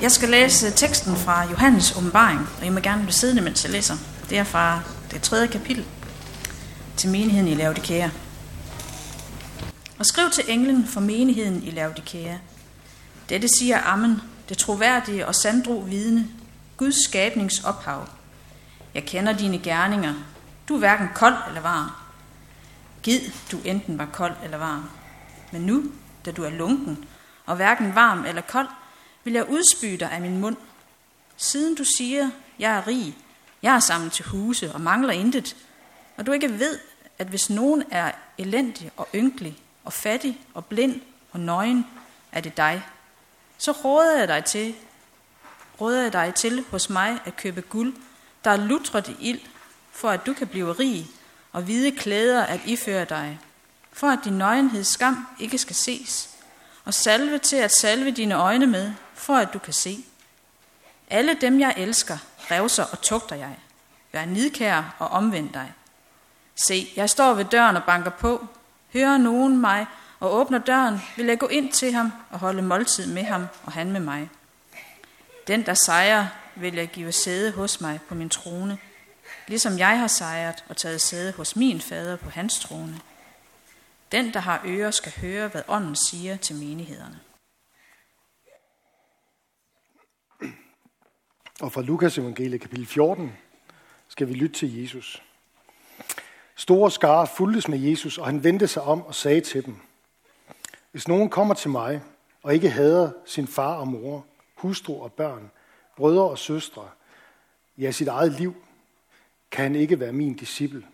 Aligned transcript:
Jeg 0.00 0.12
skal 0.12 0.28
læse 0.28 0.70
teksten 0.70 1.16
fra 1.16 1.50
Johannes 1.50 1.96
åbenbaring, 1.96 2.48
og 2.60 2.66
I 2.66 2.68
må 2.68 2.80
gerne 2.80 3.02
blive 3.02 3.12
siddende, 3.12 3.42
mens 3.42 3.64
jeg 3.64 3.72
læser. 3.72 3.96
Det 4.30 4.38
er 4.38 4.44
fra 4.44 4.80
det 5.10 5.22
tredje 5.22 5.46
kapitel 5.46 5.84
til 6.96 7.10
menigheden 7.10 7.48
i 7.48 7.54
Laodikea. 7.54 8.08
Og 9.98 10.06
skriv 10.06 10.30
til 10.30 10.44
englen 10.48 10.86
for 10.86 11.00
menigheden 11.00 11.62
i 11.62 11.70
Laodikea. 11.70 12.36
Dette 13.28 13.48
siger 13.58 13.80
Amen, 13.80 14.20
det 14.48 14.58
troværdige 14.58 15.26
og 15.26 15.34
sandro 15.34 15.72
vidne, 15.72 16.28
Guds 16.76 17.04
skabnings 17.04 17.64
ophav. 17.64 18.08
Jeg 18.94 19.04
kender 19.04 19.32
dine 19.32 19.58
gerninger. 19.58 20.14
Du 20.68 20.74
er 20.74 20.78
hverken 20.78 21.08
kold 21.14 21.34
eller 21.48 21.60
varm. 21.60 21.90
Gid 23.02 23.20
du 23.52 23.58
enten 23.64 23.98
var 23.98 24.08
kold 24.12 24.34
eller 24.44 24.58
varm. 24.58 24.90
Men 25.52 25.62
nu, 25.62 25.84
da 26.24 26.30
du 26.30 26.44
er 26.44 26.50
lunken, 26.50 27.04
og 27.46 27.56
hverken 27.56 27.94
varm 27.94 28.24
eller 28.24 28.42
kold, 28.42 28.68
vil 29.24 29.32
jeg 29.32 29.48
udspyde 29.48 29.96
dig 29.96 30.10
af 30.10 30.20
min 30.20 30.40
mund. 30.40 30.56
Siden 31.36 31.74
du 31.74 31.84
siger, 31.98 32.30
jeg 32.58 32.76
er 32.76 32.86
rig, 32.86 33.16
jeg 33.62 33.74
er 33.74 33.80
sammen 33.80 34.10
til 34.10 34.24
huse 34.24 34.72
og 34.72 34.80
mangler 34.80 35.12
intet, 35.12 35.56
og 36.16 36.26
du 36.26 36.32
ikke 36.32 36.58
ved, 36.58 36.78
at 37.18 37.26
hvis 37.26 37.50
nogen 37.50 37.84
er 37.90 38.12
elendig 38.38 38.90
og 38.96 39.08
ynkelig 39.14 39.58
og 39.84 39.92
fattig 39.92 40.40
og 40.54 40.64
blind 40.64 41.00
og 41.32 41.40
nøgen, 41.40 41.86
er 42.32 42.40
det 42.40 42.56
dig. 42.56 42.82
Så 43.58 43.72
råder 43.72 44.18
jeg 44.18 44.28
dig 44.28 44.44
til, 44.44 44.74
råder 45.80 46.02
jeg 46.02 46.12
dig 46.12 46.34
til 46.34 46.64
hos 46.70 46.90
mig 46.90 47.18
at 47.24 47.36
købe 47.36 47.60
guld, 47.60 47.94
der 48.44 48.50
er 48.50 48.56
lutret 48.56 49.08
i 49.08 49.16
ild, 49.20 49.40
for 49.92 50.10
at 50.10 50.26
du 50.26 50.32
kan 50.32 50.46
blive 50.46 50.72
rig 50.72 51.06
og 51.52 51.62
hvide 51.62 51.92
klæder 51.92 52.42
at 52.42 52.60
iføre 52.66 53.04
dig, 53.04 53.40
for 53.92 54.06
at 54.06 54.18
din 54.24 54.32
nøgenheds 54.32 54.86
skam 54.86 55.26
ikke 55.40 55.58
skal 55.58 55.76
ses, 55.76 56.30
og 56.84 56.94
salve 56.94 57.38
til 57.38 57.56
at 57.56 57.72
salve 57.80 58.10
dine 58.10 58.34
øjne 58.34 58.66
med, 58.66 58.92
for 59.24 59.36
at 59.36 59.52
du 59.54 59.58
kan 59.58 59.72
se. 59.72 60.04
Alle 61.10 61.34
dem, 61.40 61.60
jeg 61.60 61.74
elsker, 61.76 62.18
revser 62.50 62.84
og 62.84 63.00
tugter 63.00 63.36
jeg. 63.36 63.56
Vær 64.12 64.24
nidkær 64.24 64.94
og 64.98 65.08
omvend 65.08 65.52
dig. 65.52 65.72
Se, 66.66 66.92
jeg 66.96 67.10
står 67.10 67.34
ved 67.34 67.44
døren 67.44 67.76
og 67.76 67.84
banker 67.84 68.10
på. 68.10 68.46
Hører 68.92 69.18
nogen 69.18 69.60
mig 69.60 69.86
og 70.20 70.34
åbner 70.34 70.58
døren, 70.58 71.02
vil 71.16 71.26
jeg 71.26 71.38
gå 71.38 71.46
ind 71.46 71.72
til 71.72 71.92
ham 71.92 72.12
og 72.30 72.38
holde 72.38 72.62
måltid 72.62 73.06
med 73.06 73.22
ham 73.22 73.46
og 73.64 73.72
han 73.72 73.92
med 73.92 74.00
mig. 74.00 74.30
Den, 75.46 75.66
der 75.66 75.74
sejrer, 75.74 76.26
vil 76.54 76.74
jeg 76.74 76.88
give 76.88 77.12
sæde 77.12 77.52
hos 77.52 77.80
mig 77.80 78.00
på 78.08 78.14
min 78.14 78.28
trone, 78.28 78.78
ligesom 79.46 79.78
jeg 79.78 79.98
har 79.98 80.06
sejret 80.06 80.64
og 80.68 80.76
taget 80.76 81.00
sæde 81.00 81.32
hos 81.32 81.56
min 81.56 81.80
fader 81.80 82.16
på 82.16 82.30
hans 82.30 82.58
trone. 82.58 83.00
Den, 84.12 84.34
der 84.34 84.40
har 84.40 84.60
ører, 84.64 84.90
skal 84.90 85.12
høre, 85.20 85.48
hvad 85.48 85.62
ånden 85.68 85.96
siger 85.96 86.36
til 86.36 86.56
menighederne. 86.56 87.20
Og 91.64 91.72
fra 91.72 91.82
Lukas 91.82 92.18
evangelie 92.18 92.58
kapitel 92.58 92.86
14 92.86 93.32
skal 94.08 94.28
vi 94.28 94.34
lytte 94.34 94.56
til 94.56 94.82
Jesus. 94.82 95.22
Store 96.56 96.90
skare 96.90 97.26
fuldtes 97.26 97.68
med 97.68 97.78
Jesus, 97.78 98.18
og 98.18 98.26
han 98.26 98.44
vendte 98.44 98.68
sig 98.68 98.82
om 98.82 99.02
og 99.02 99.14
sagde 99.14 99.40
til 99.40 99.64
dem, 99.64 99.76
Hvis 100.92 101.08
nogen 101.08 101.30
kommer 101.30 101.54
til 101.54 101.70
mig 101.70 102.02
og 102.42 102.54
ikke 102.54 102.70
hader 102.70 103.10
sin 103.26 103.46
far 103.46 103.74
og 103.74 103.88
mor, 103.88 104.26
hustru 104.54 105.02
og 105.02 105.12
børn, 105.12 105.50
brødre 105.96 106.30
og 106.30 106.38
søstre, 106.38 106.88
ja 107.78 107.90
sit 107.90 108.08
eget 108.08 108.32
liv, 108.32 108.54
kan 109.50 109.62
han 109.62 109.74
ikke 109.74 110.00
være 110.00 110.12
min 110.12 110.34
disciple. 110.34 110.86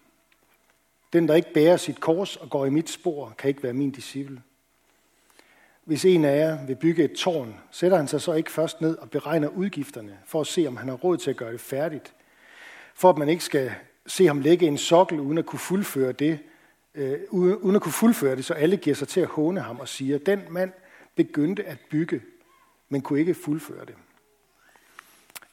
Den, 1.13 1.29
der 1.29 1.35
ikke 1.35 1.53
bærer 1.53 1.77
sit 1.77 2.01
kors 2.01 2.37
og 2.37 2.51
går 2.51 2.67
i 2.67 2.71
mit 2.71 2.91
spor, 2.91 3.35
kan 3.39 3.49
ikke 3.49 3.63
være 3.63 3.73
min 3.73 3.91
disciple. 3.91 4.43
Hvis 5.85 6.05
en 6.05 6.25
af 6.25 6.39
jer 6.39 6.67
vil 6.67 6.75
bygge 6.75 7.05
et 7.05 7.13
tårn, 7.13 7.55
sætter 7.71 7.97
han 7.97 8.09
sig 8.09 8.21
så 8.21 8.33
ikke 8.33 8.53
først 8.53 8.81
ned 8.81 8.99
og 8.99 9.11
beregner 9.11 9.49
udgifterne 9.49 10.19
for 10.25 10.41
at 10.41 10.47
se, 10.47 10.67
om 10.69 10.77
han 10.77 10.89
har 10.89 10.97
råd 10.97 11.17
til 11.17 11.31
at 11.31 11.37
gøre 11.37 11.53
det 11.53 11.61
færdigt. 11.61 12.15
For 12.95 13.11
at 13.11 13.19
man 13.19 13.29
ikke 13.29 13.45
skal 13.45 13.73
se 14.07 14.27
ham 14.27 14.41
lægge 14.41 14.67
en 14.67 14.79
sokkel 14.79 15.21
uden 15.21 15.39
at 15.39 15.47
kunne 15.47 15.59
fuldføre 15.59 16.13
det, 16.13 16.39
øh, 16.95 17.19
uden 17.31 17.77
at 17.77 17.83
kunne 17.83 17.93
fuldføre 17.93 18.37
det, 18.37 18.45
så 18.45 18.55
alle 18.55 18.77
giver 18.77 18.97
sig 18.97 19.09
til 19.09 19.21
at 19.21 19.27
håne 19.27 19.61
ham 19.61 19.81
og 19.81 19.89
siger, 19.89 20.19
den 20.19 20.43
mand 20.51 20.73
begyndte 21.17 21.65
at 21.65 21.79
bygge, 21.91 22.21
men 22.89 23.01
kunne 23.01 23.21
ikke 23.21 23.35
fuldføre 23.35 23.85
det. 23.85 23.95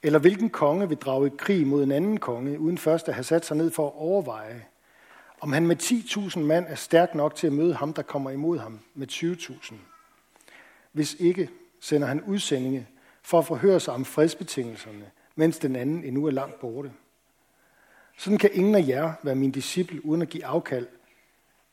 Eller 0.03 0.19
hvilken 0.19 0.49
konge 0.49 0.89
vil 0.89 0.97
drage 0.97 1.27
i 1.27 1.31
krig 1.37 1.67
mod 1.67 1.83
en 1.83 1.91
anden 1.91 2.17
konge, 2.17 2.59
uden 2.59 2.77
først 2.77 3.07
at 3.07 3.13
have 3.13 3.23
sat 3.23 3.45
sig 3.45 3.57
ned 3.57 3.71
for 3.71 3.87
at 3.87 3.93
overveje, 3.95 4.65
om 5.39 5.53
han 5.53 5.67
med 5.67 5.75
10.000 5.81 6.39
mand 6.39 6.65
er 6.69 6.75
stærk 6.75 7.15
nok 7.15 7.35
til 7.35 7.47
at 7.47 7.53
møde 7.53 7.73
ham, 7.73 7.93
der 7.93 8.01
kommer 8.01 8.29
imod 8.31 8.59
ham 8.59 8.79
med 8.93 9.07
20.000. 9.11 9.73
Hvis 10.97 11.15
ikke, 11.19 11.49
sender 11.79 12.07
han 12.07 12.21
udsendinge 12.21 12.87
for 13.21 13.39
at 13.39 13.45
forhøre 13.45 13.79
sig 13.79 13.93
om 13.93 14.05
fredsbetingelserne, 14.05 15.11
mens 15.35 15.59
den 15.59 15.75
anden 15.75 16.03
endnu 16.03 16.25
er 16.25 16.31
langt 16.31 16.59
borte. 16.59 16.91
Sådan 18.17 18.37
kan 18.37 18.49
ingen 18.53 18.75
af 18.75 18.87
jer 18.87 19.13
være 19.23 19.35
min 19.35 19.51
disciple, 19.51 20.05
uden 20.05 20.21
at 20.21 20.29
give 20.29 20.45
afkald 20.45 20.87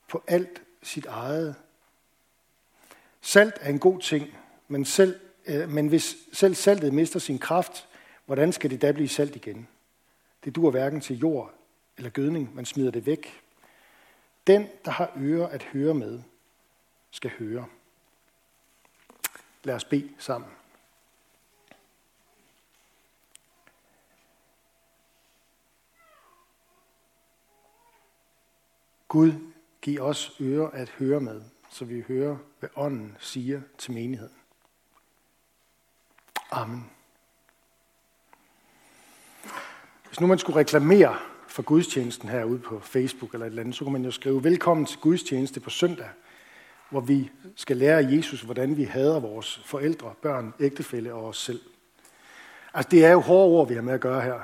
på 0.08 0.22
alt 0.26 0.62
sit 0.82 1.06
eget. 1.06 1.54
Salt 3.20 3.54
er 3.60 3.70
en 3.70 3.78
god 3.78 4.00
ting, 4.00 4.34
men, 4.68 4.84
selv, 4.84 5.20
øh, 5.46 5.68
men 5.68 5.88
hvis 5.88 6.16
selv 6.32 6.54
saltet 6.54 6.94
mister 6.94 7.18
sin 7.18 7.38
kraft, 7.38 7.88
hvordan 8.26 8.52
skal 8.52 8.70
det 8.70 8.82
da 8.82 8.92
blive 8.92 9.08
salt 9.08 9.36
igen? 9.36 9.68
Det 10.44 10.56
dur 10.56 10.70
hverken 10.70 11.00
til 11.00 11.18
jord 11.18 11.54
eller 11.96 12.10
gødning, 12.10 12.54
man 12.54 12.64
smider 12.64 12.90
det 12.90 13.06
væk. 13.06 13.42
Den, 14.46 14.66
der 14.84 14.90
har 14.90 15.12
ører 15.16 15.46
at 15.46 15.62
høre 15.62 15.94
med, 15.94 16.20
skal 17.10 17.30
høre. 17.38 17.66
Lad 19.64 19.74
os 19.74 19.84
bede 19.84 20.10
sammen. 20.18 20.50
Gud, 29.08 29.32
giv 29.82 30.00
os 30.00 30.36
ører 30.40 30.70
at 30.70 30.88
høre 30.88 31.20
med, 31.20 31.42
så 31.70 31.84
vi 31.84 32.04
hører, 32.08 32.36
hvad 32.58 32.68
ånden 32.76 33.16
siger 33.20 33.60
til 33.78 33.92
menigheden. 33.92 34.36
Amen. 36.50 36.90
Hvis 40.06 40.20
nu 40.20 40.26
man 40.26 40.38
skulle 40.38 40.58
reklamere 40.58 41.18
for 41.48 41.62
gudstjenesten 41.62 42.28
herude 42.28 42.58
på 42.58 42.80
Facebook 42.80 43.32
eller 43.32 43.46
et 43.46 43.50
eller 43.50 43.62
andet, 43.62 43.74
så 43.74 43.84
kunne 43.84 43.92
man 43.92 44.04
jo 44.04 44.10
skrive, 44.10 44.44
velkommen 44.44 44.86
til 44.86 44.98
gudstjeneste 44.98 45.60
på 45.60 45.70
søndag, 45.70 46.08
hvor 46.90 47.00
vi 47.00 47.30
skal 47.56 47.76
lære 47.76 47.98
af 47.98 48.16
Jesus, 48.16 48.40
hvordan 48.40 48.76
vi 48.76 48.84
hader 48.84 49.20
vores 49.20 49.62
forældre, 49.64 50.12
børn, 50.22 50.54
ægtefælle 50.60 51.14
og 51.14 51.24
os 51.24 51.38
selv. 51.38 51.60
Altså 52.74 52.88
det 52.90 53.04
er 53.04 53.10
jo 53.10 53.20
hårde 53.20 53.48
ord, 53.48 53.68
vi 53.68 53.74
har 53.74 53.82
med 53.82 53.94
at 53.94 54.00
gøre 54.00 54.20
her. 54.22 54.40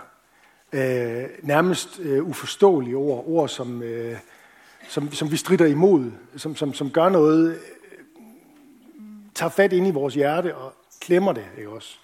Øh, 0.72 1.28
nærmest 1.42 2.00
øh, 2.00 2.28
uforståelige 2.28 2.96
ord, 2.96 3.24
ord 3.26 3.48
som, 3.48 3.82
øh, 3.82 4.18
som, 4.88 5.12
som 5.12 5.30
vi 5.30 5.36
strider 5.36 5.66
imod, 5.66 6.10
som, 6.36 6.56
som, 6.56 6.74
som 6.74 6.90
gør 6.90 7.08
noget, 7.08 7.50
øh, 7.50 7.60
tager 9.34 9.50
fat 9.50 9.72
ind 9.72 9.86
i 9.86 9.90
vores 9.90 10.14
hjerte 10.14 10.56
og 10.56 10.72
klemmer 11.00 11.32
det, 11.32 11.44
ikke 11.58 11.70
også? 11.70 11.98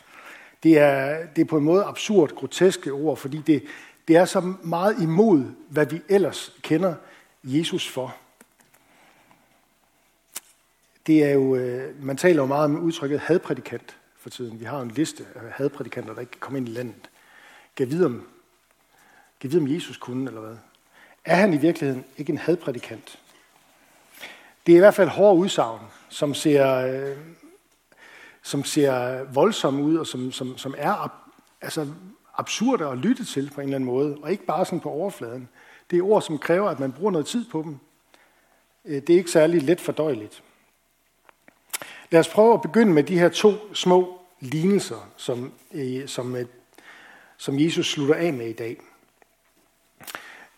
Det 0.62 0.78
er, 0.78 1.26
det 1.36 1.42
er 1.42 1.46
på 1.46 1.56
en 1.56 1.64
måde 1.64 1.84
absurd, 1.84 2.34
groteske 2.34 2.90
ord, 2.92 3.16
fordi 3.16 3.38
det, 3.46 3.62
det 4.08 4.16
er 4.16 4.24
så 4.24 4.40
meget 4.62 5.02
imod, 5.02 5.44
hvad 5.68 5.86
vi 5.86 6.00
ellers 6.08 6.56
kender 6.62 6.94
Jesus 7.44 7.88
for. 7.88 8.16
Det 11.06 11.24
er 11.24 11.30
jo, 11.30 11.56
øh, 11.56 12.04
man 12.04 12.16
taler 12.16 12.42
jo 12.42 12.46
meget 12.46 12.64
om 12.64 12.78
udtrykket 12.78 13.20
hadprædikant 13.20 13.96
for 14.16 14.30
tiden. 14.30 14.60
Vi 14.60 14.64
har 14.64 14.80
en 14.80 14.90
liste 14.90 15.24
af 15.34 15.40
hadprædikanter, 15.52 16.14
der 16.14 16.20
ikke 16.20 16.30
kan 16.30 16.40
komme 16.40 16.58
ind 16.58 16.68
i 16.68 16.72
landet. 16.72 17.10
Gav 17.74 17.90
videre 17.90 18.06
om, 18.06 18.28
gav 19.38 19.50
videre 19.50 19.64
om 19.64 19.74
Jesus 19.74 19.96
kunne, 19.96 20.28
eller 20.28 20.40
hvad? 20.40 20.56
Er 21.24 21.34
han 21.34 21.54
i 21.54 21.56
virkeligheden 21.56 22.04
ikke 22.16 22.32
en 22.32 22.38
hadprædikant? 22.38 23.18
Det 24.66 24.72
er 24.72 24.76
i 24.76 24.80
hvert 24.80 24.94
fald 24.94 25.08
hårde 25.08 25.38
udsagn, 25.38 25.80
som 26.08 26.34
ser, 26.34 26.76
øh, 26.76 27.16
som 28.42 28.64
ser 28.64 29.24
voldsomme 29.24 29.82
ud, 29.82 29.96
og 29.96 30.06
som, 30.06 30.32
som, 30.32 30.58
som 30.58 30.74
er 30.78 31.26
altså, 31.60 31.86
absurde 32.38 32.86
at 32.86 32.98
lytte 32.98 33.24
til 33.24 33.50
på 33.54 33.60
en 33.60 33.64
eller 33.64 33.76
anden 33.76 33.90
måde, 33.90 34.18
og 34.22 34.30
ikke 34.30 34.46
bare 34.46 34.64
sådan 34.64 34.80
på 34.80 34.90
overfladen. 34.90 35.48
Det 35.90 35.98
er 35.98 36.02
ord, 36.02 36.22
som 36.22 36.38
kræver, 36.38 36.70
at 36.70 36.80
man 36.80 36.92
bruger 36.92 37.10
noget 37.10 37.26
tid 37.26 37.44
på 37.50 37.62
dem. 37.62 37.78
Øh, 38.84 38.94
det 38.94 39.10
er 39.10 39.18
ikke 39.18 39.30
særlig 39.30 39.62
let 39.62 39.80
fordøjeligt. 39.80 40.42
Lad 42.10 42.20
os 42.20 42.28
prøve 42.28 42.54
at 42.54 42.62
begynde 42.62 42.92
med 42.92 43.02
de 43.02 43.18
her 43.18 43.28
to 43.28 43.74
små 43.74 44.20
lignelser, 44.40 45.10
som, 45.16 45.52
øh, 45.72 46.08
som, 46.08 46.36
øh, 46.36 46.46
som 47.36 47.60
Jesus 47.60 47.90
slutter 47.90 48.14
af 48.14 48.32
med 48.32 48.46
i 48.46 48.52
dag. 48.52 48.80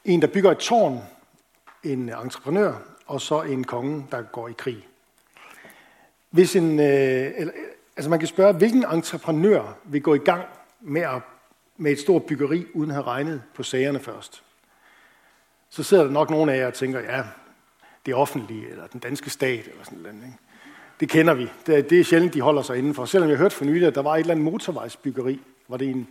En, 0.05 0.23
der 0.23 0.29
bygger 0.29 0.51
et 0.51 0.59
tårn, 0.59 1.03
en 1.85 2.09
entreprenør, 2.09 2.75
og 3.07 3.21
så 3.21 3.43
en 3.43 3.65
konge, 3.65 4.07
der 4.11 4.23
går 4.23 4.49
i 4.49 4.53
krig. 4.59 4.89
Hvis 6.31 6.57
en, 6.57 6.81
øh, 6.81 7.33
altså 7.97 8.11
man 8.11 8.19
kan 8.19 8.29
spørge, 8.29 8.53
hvilken 8.53 8.85
entreprenør 8.93 9.79
vil 9.85 10.03
gå 10.03 10.15
i 10.15 10.19
gang 10.19 10.45
med, 10.81 11.03
at, 11.03 11.23
med 11.77 11.93
et 11.93 11.99
stort 11.99 12.23
byggeri, 12.25 12.67
uden 12.75 12.91
at 12.91 12.95
have 12.95 13.07
regnet 13.07 13.43
på 13.55 13.63
sagerne 13.63 14.01
først? 14.01 14.43
Så 15.71 15.83
sidder 15.83 16.05
der 16.05 16.11
nok 16.11 16.31
nogen 16.31 16.49
af 16.49 16.57
jer 16.57 16.67
og 16.67 16.75
tænker, 16.75 17.01
ja, 17.01 17.23
det 18.07 18.15
offentlige, 18.15 18.69
eller 18.69 18.87
den 18.87 19.01
danske 19.01 19.31
stat, 19.31 19.67
eller 19.67 19.85
sådan 19.85 19.99
noget. 19.99 20.15
Ikke? 20.15 20.39
Det 21.01 21.09
kender 21.09 21.35
vi. 21.35 21.49
Det, 21.67 21.91
det 21.91 22.01
er 22.01 22.05
sjældent, 22.05 22.35
de 22.35 22.41
holder 22.41 22.63
sig 22.63 22.79
indenfor. 22.79 23.05
Selvom 23.05 23.31
jeg 23.31 23.39
hørte 23.39 23.55
for 23.55 23.65
nylig, 23.65 23.87
at 23.87 23.95
der 23.95 24.03
var 24.03 24.15
et 24.15 24.21
eller 24.21 24.35
andet 24.35 24.53
motorvejsbyggeri, 24.53 25.41
hvor 25.67 25.77
det 25.77 25.89
en, 25.89 26.09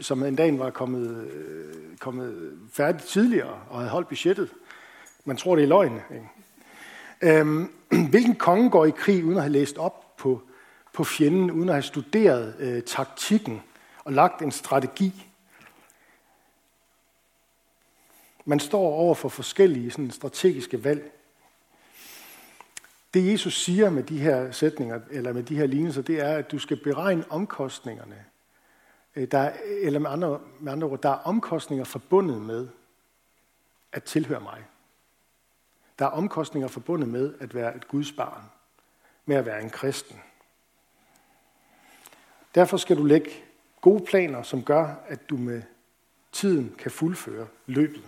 som 0.00 0.22
en 0.22 0.36
dag 0.36 0.58
var 0.58 0.70
kommet, 0.70 1.30
øh, 1.32 1.96
kommet 1.98 2.52
færdigt 2.72 3.04
tidligere 3.04 3.60
og 3.70 3.78
havde 3.78 3.90
holdt 3.90 4.08
budgettet. 4.08 4.50
Man 5.24 5.36
tror, 5.36 5.56
det 5.56 5.62
er 5.62 5.68
løgn. 5.68 6.00
Ikke? 6.10 7.38
Øhm, 7.38 7.72
hvilken 8.10 8.34
konge 8.34 8.70
går 8.70 8.86
i 8.86 8.90
krig 8.90 9.24
uden 9.24 9.36
at 9.36 9.42
have 9.42 9.52
læst 9.52 9.78
op 9.78 10.16
på, 10.16 10.42
på 10.92 11.04
fjenden, 11.04 11.50
uden 11.50 11.68
at 11.68 11.74
have 11.74 11.82
studeret 11.82 12.54
øh, 12.58 12.82
taktikken 12.82 13.62
og 14.04 14.12
lagt 14.12 14.42
en 14.42 14.52
strategi? 14.52 15.26
Man 18.44 18.60
står 18.60 18.94
over 18.94 19.14
for 19.14 19.28
forskellige 19.28 19.90
sådan, 19.90 20.10
strategiske 20.10 20.84
valg. 20.84 21.12
Det 23.14 23.32
Jesus 23.32 23.64
siger 23.64 23.90
med 23.90 24.02
de 24.02 24.18
her 24.18 24.50
sætninger, 24.50 25.00
eller 25.10 25.32
med 25.32 25.42
de 25.42 25.56
her 25.56 25.66
lignelser, 25.66 26.02
det 26.02 26.20
er, 26.20 26.36
at 26.36 26.50
du 26.50 26.58
skal 26.58 26.76
beregne 26.76 27.24
omkostningerne. 27.30 28.24
Øh, 29.16 29.28
der, 29.30 29.38
er, 29.38 29.52
eller 29.80 30.00
med 30.00 30.10
andre, 30.10 30.40
med 30.60 30.72
andre 30.72 30.86
ord, 30.86 31.02
der 31.02 31.08
er 31.08 31.18
omkostninger 31.18 31.84
forbundet 31.84 32.42
med 32.42 32.68
at 33.92 34.02
tilhøre 34.02 34.40
mig. 34.40 34.64
Der 35.98 36.04
er 36.04 36.10
omkostninger 36.10 36.68
forbundet 36.68 37.08
med 37.08 37.34
at 37.40 37.54
være 37.54 37.76
et 37.76 37.88
Guds 37.88 38.12
barn, 38.12 38.42
med 39.26 39.36
at 39.36 39.46
være 39.46 39.62
en 39.62 39.70
kristen. 39.70 40.20
Derfor 42.54 42.76
skal 42.76 42.96
du 42.96 43.04
lægge 43.04 43.30
gode 43.80 44.04
planer, 44.04 44.42
som 44.42 44.64
gør, 44.64 44.94
at 45.06 45.30
du 45.30 45.36
med 45.36 45.62
tiden 46.32 46.74
kan 46.78 46.90
fuldføre 46.90 47.46
løbet. 47.66 48.04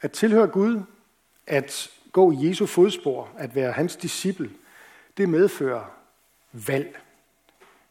At 0.00 0.12
tilhøre 0.12 0.46
Gud, 0.46 0.82
at 1.46 1.90
gå 2.12 2.32
i 2.32 2.48
Jesu 2.48 2.66
fodspor, 2.66 3.28
at 3.38 3.54
være 3.54 3.72
hans 3.72 3.96
disciple, 3.96 4.50
det 5.16 5.28
medfører 5.28 5.84
valg. 6.52 7.00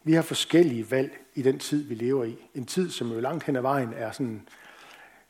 Vi 0.04 0.14
har 0.14 0.22
forskellige 0.22 0.92
valg 0.92 1.20
i 1.36 1.42
den 1.42 1.60
tid, 1.60 1.84
vi 1.84 1.96
lever 1.96 2.24
i. 2.24 2.38
En 2.56 2.66
tid, 2.66 2.90
som 2.90 3.12
jo 3.12 3.20
langt 3.20 3.44
hen 3.44 3.56
ad 3.56 3.62
vejen 3.62 3.94
er 3.96 4.12
sådan 4.12 4.48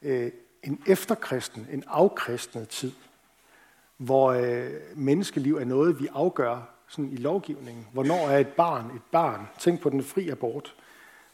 øh, 0.01 0.31
en 0.63 0.81
efterkristen, 0.87 1.67
en 1.71 1.83
afkristnet 1.87 2.69
tid, 2.69 2.91
hvor 3.97 4.31
øh, 4.31 4.71
menneskeliv 4.95 5.55
er 5.55 5.65
noget, 5.65 5.99
vi 5.99 6.07
afgør 6.13 6.75
sådan 6.87 7.11
i 7.11 7.15
lovgivningen. 7.15 7.87
Hvornår 7.93 8.29
er 8.29 8.37
et 8.37 8.47
barn 8.47 8.85
et 8.85 9.01
barn? 9.11 9.47
Tænk 9.59 9.81
på 9.81 9.89
den 9.89 10.03
fri 10.03 10.29
abort. 10.29 10.75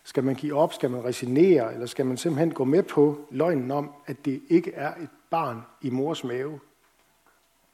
Skal 0.04 0.24
man 0.24 0.36
give 0.36 0.56
op? 0.56 0.74
Skal 0.74 0.92
man 0.92 1.06
resignere? 1.06 1.74
Eller 1.74 1.86
skal 1.86 2.06
man 2.06 2.18
simpelthen 2.18 2.54
gå 2.54 2.64
med 2.64 2.84
på 2.84 3.28
løgnen 3.32 3.72
om, 3.72 3.92
at 4.06 4.26
det 4.26 4.42
ikke 4.50 4.74
er 4.74 4.96
et 4.96 5.10
barn 5.30 5.62
i 5.82 5.90
mors 5.90 6.24
mave, 6.24 6.60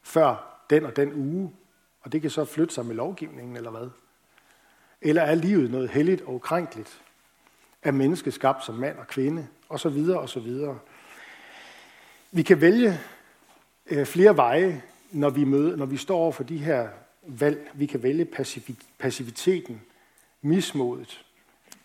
før 0.02 0.58
den 0.70 0.86
og 0.86 0.96
den 0.96 1.14
uge, 1.14 1.54
og 2.02 2.12
det 2.12 2.22
kan 2.22 2.30
så 2.30 2.46
flytte 2.46 2.74
sig 2.74 2.86
med 2.86 2.96
lovgivningen, 2.96 3.58
eller 3.58 3.72
hvad? 3.72 3.90
Eller 5.02 5.22
er 5.22 5.36
livet 5.36 5.72
noget 5.72 5.90
helligt 5.90 6.22
og 6.22 6.34
ukrænkeligt? 6.34 7.02
Er 7.84 7.92
mennesket 7.92 8.34
skabt 8.34 8.66
som 8.66 8.76
mand 8.76 8.98
og 8.98 9.08
kvinde? 9.08 9.48
Og 9.70 9.80
så 9.80 9.90
videre, 9.90 10.20
og 10.20 10.30
så 10.30 10.40
videre. 10.40 10.80
Vi 12.32 12.44
kan 12.44 12.62
vælge 12.62 13.00
øh, 13.86 14.06
flere 14.06 14.38
veje, 14.38 14.84
når 15.12 15.30
vi, 15.30 15.44
møder, 15.44 15.76
når 15.76 15.86
vi 15.86 15.98
står 15.98 16.18
over 16.18 16.32
for 16.32 16.44
de 16.44 16.58
her 16.58 16.90
valg. 17.28 17.72
Vi 17.74 17.86
kan 17.86 18.04
vælge 18.04 18.28
passiviteten, 19.00 19.82
mismodet, 20.42 21.26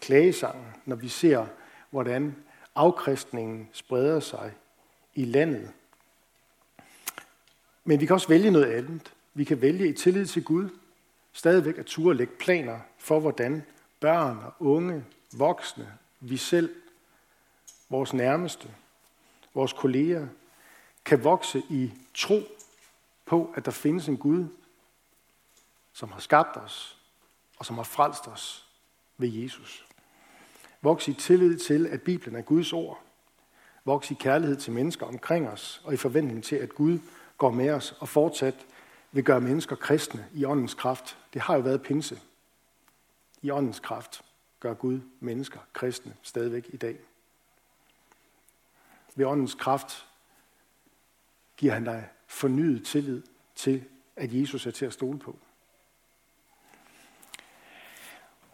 klagesangen, 0.01 0.67
når 0.85 0.97
vi 0.97 1.09
ser, 1.09 1.47
hvordan 1.91 2.37
afkristningen 2.75 3.69
spreder 3.73 4.21
sig 4.21 4.53
i 5.15 5.25
landet. 5.25 5.71
Men 7.89 8.01
vi 8.01 8.07
kan 8.07 8.15
også 8.15 8.29
vælge 8.29 8.51
noget 8.51 8.73
andet. 8.73 9.13
Vi 9.35 9.45
kan 9.45 9.61
vælge 9.61 9.89
i 9.89 9.93
tillid 9.93 10.27
til 10.27 10.45
Gud, 10.45 10.69
stadigvæk 11.33 11.79
at 11.79 11.87
turde 11.87 12.19
lægge 12.19 12.33
planer 12.39 12.79
for, 12.99 13.21
hvordan 13.21 13.63
børn 14.01 14.39
og 14.45 14.55
unge, 14.59 15.05
voksne, 15.33 15.93
vi 16.21 16.37
selv, 16.37 16.75
vores 17.89 18.15
nærmeste, 18.15 18.69
vores 19.55 19.73
kolleger, 19.73 20.27
kan 21.05 21.25
vokse 21.25 21.63
i 21.71 21.93
tro 22.15 22.41
på, 23.27 23.53
at 23.57 23.65
der 23.65 23.71
findes 23.71 24.09
en 24.09 24.17
Gud, 24.17 24.47
som 25.93 26.13
har 26.13 26.21
skabt 26.21 26.57
os, 26.57 26.99
og 27.59 27.67
som 27.67 27.77
har 27.77 27.85
frelst 27.85 28.29
os 28.29 28.67
ved 29.19 29.29
Jesus. 29.29 29.87
Vokse 30.83 31.11
i 31.11 31.15
tillid 31.15 31.59
til, 31.59 31.87
at 31.87 32.03
Bibelen 32.03 32.37
er 32.37 32.43
Guds 32.43 32.73
ord. 32.73 33.01
Vokse 33.85 34.15
i 34.15 34.17
kærlighed 34.21 34.57
til 34.57 34.73
mennesker 34.73 35.07
omkring 35.07 35.49
os, 35.49 35.81
og 35.85 35.95
i 35.95 35.97
forventning 35.97 36.45
til, 36.45 36.57
at 36.57 36.75
Gud 36.75 36.99
går 37.39 37.51
med 37.51 37.71
os 37.71 37.97
og 38.01 38.09
fortsat 38.09 38.67
vil 39.13 39.25
gøre 39.25 39.41
mennesker 39.41 39.77
kristne 39.77 40.27
i 40.35 40.45
åndens 40.45 40.75
kraft. 40.75 41.19
Det 41.35 41.43
har 41.43 41.55
jo 41.55 41.61
været 41.61 41.83
pinse. 41.83 42.21
I 43.43 43.51
åndens 43.51 43.81
kraft 43.81 44.25
gør 44.61 44.75
Gud 44.75 45.01
mennesker 45.21 45.59
kristne 45.73 46.15
stadigvæk 46.23 46.67
i 46.73 46.77
dag. 46.77 46.97
Ved 49.15 49.27
åndens 49.27 49.55
kraft 49.55 50.07
giver 51.57 51.73
han 51.73 51.85
dig 51.85 52.09
fornyet 52.27 52.87
tillid 52.87 53.23
til, 53.55 53.85
at 54.17 54.35
Jesus 54.35 54.67
er 54.67 54.71
til 54.71 54.87
at 54.87 54.93
stole 54.93 55.19
på. 55.19 55.39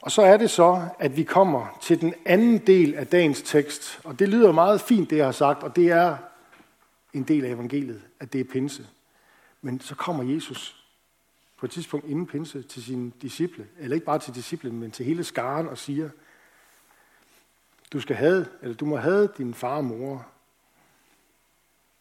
Og 0.02 0.10
så 0.10 0.22
er 0.22 0.36
det 0.36 0.50
så, 0.50 0.88
at 0.98 1.16
vi 1.16 1.22
kommer 1.22 1.78
til 1.82 2.00
den 2.00 2.14
anden 2.24 2.58
del 2.58 2.94
af 2.94 3.06
dagens 3.06 3.42
tekst. 3.42 4.00
Og 4.04 4.18
det 4.18 4.28
lyder 4.28 4.52
meget 4.52 4.80
fint, 4.80 5.10
det 5.10 5.16
jeg 5.16 5.24
har 5.24 5.32
sagt, 5.32 5.62
og 5.62 5.76
det 5.76 5.90
er 5.90 6.16
en 7.12 7.22
del 7.22 7.44
af 7.44 7.50
evangeliet, 7.50 8.02
at 8.20 8.32
det 8.32 8.40
er 8.40 8.44
pinse. 8.44 8.88
Men 9.60 9.80
så 9.80 9.94
kommer 9.94 10.24
Jesus 10.34 10.84
på 11.56 11.66
et 11.66 11.72
tidspunkt 11.72 12.06
inden 12.06 12.26
pinse 12.26 12.62
til 12.62 12.82
sine 12.82 13.12
disciple, 13.22 13.68
eller 13.78 13.94
ikke 13.94 14.06
bare 14.06 14.18
til 14.18 14.34
disciplen, 14.34 14.80
men 14.80 14.90
til 14.90 15.06
hele 15.06 15.24
skaren 15.24 15.68
og 15.68 15.78
siger, 15.78 16.10
du 17.92 18.00
skal 18.00 18.16
have, 18.16 18.46
eller 18.62 18.76
du 18.76 18.84
må 18.84 18.96
have 18.96 19.28
din 19.38 19.54
far 19.54 19.76
og 19.76 19.84
mor. 19.84 20.26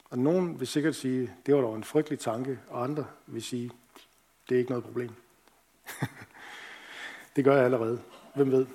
Og 0.10 0.18
nogen 0.18 0.60
vil 0.60 0.68
sikkert 0.68 0.96
sige, 0.96 1.34
det 1.46 1.56
var 1.56 1.62
dog 1.62 1.76
en 1.76 1.84
frygtelig 1.84 2.20
tanke, 2.20 2.60
og 2.68 2.84
andre 2.84 3.06
vil 3.28 3.44
sige, 3.44 3.72
det 4.50 4.56
er 4.56 4.60
ikke 4.60 4.72
noget 4.72 4.84
problem. 4.84 5.10
det 7.36 7.44
gør 7.44 7.56
jeg 7.56 7.66
allerede. 7.66 8.02
Hvem 8.36 8.52
ved? 8.52 8.66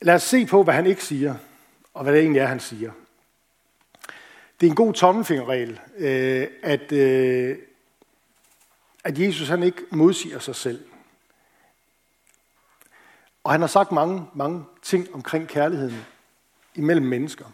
Lad 0.00 0.14
os 0.14 0.22
se 0.22 0.46
på, 0.46 0.62
hvad 0.62 0.74
han 0.74 0.86
ikke 0.86 1.04
siger, 1.04 1.34
og 1.94 2.02
hvad 2.02 2.12
det 2.12 2.20
egentlig 2.20 2.40
er, 2.40 2.46
han 2.46 2.60
siger. 2.60 2.92
Det 4.62 4.68
er 4.68 4.72
en 4.72 4.76
god 4.76 4.94
tommelfingerregel, 4.94 5.80
øh, 5.96 6.48
at, 6.62 6.92
øh, 6.92 7.58
at 9.04 9.18
Jesus 9.18 9.48
han 9.48 9.62
ikke 9.62 9.82
modsiger 9.90 10.38
sig 10.38 10.56
selv. 10.56 10.84
Og 13.44 13.52
han 13.52 13.60
har 13.60 13.68
sagt 13.68 13.92
mange, 13.92 14.26
mange 14.34 14.64
ting 14.82 15.14
omkring 15.14 15.48
kærligheden 15.48 16.04
imellem 16.74 17.06
mennesker. 17.06 17.44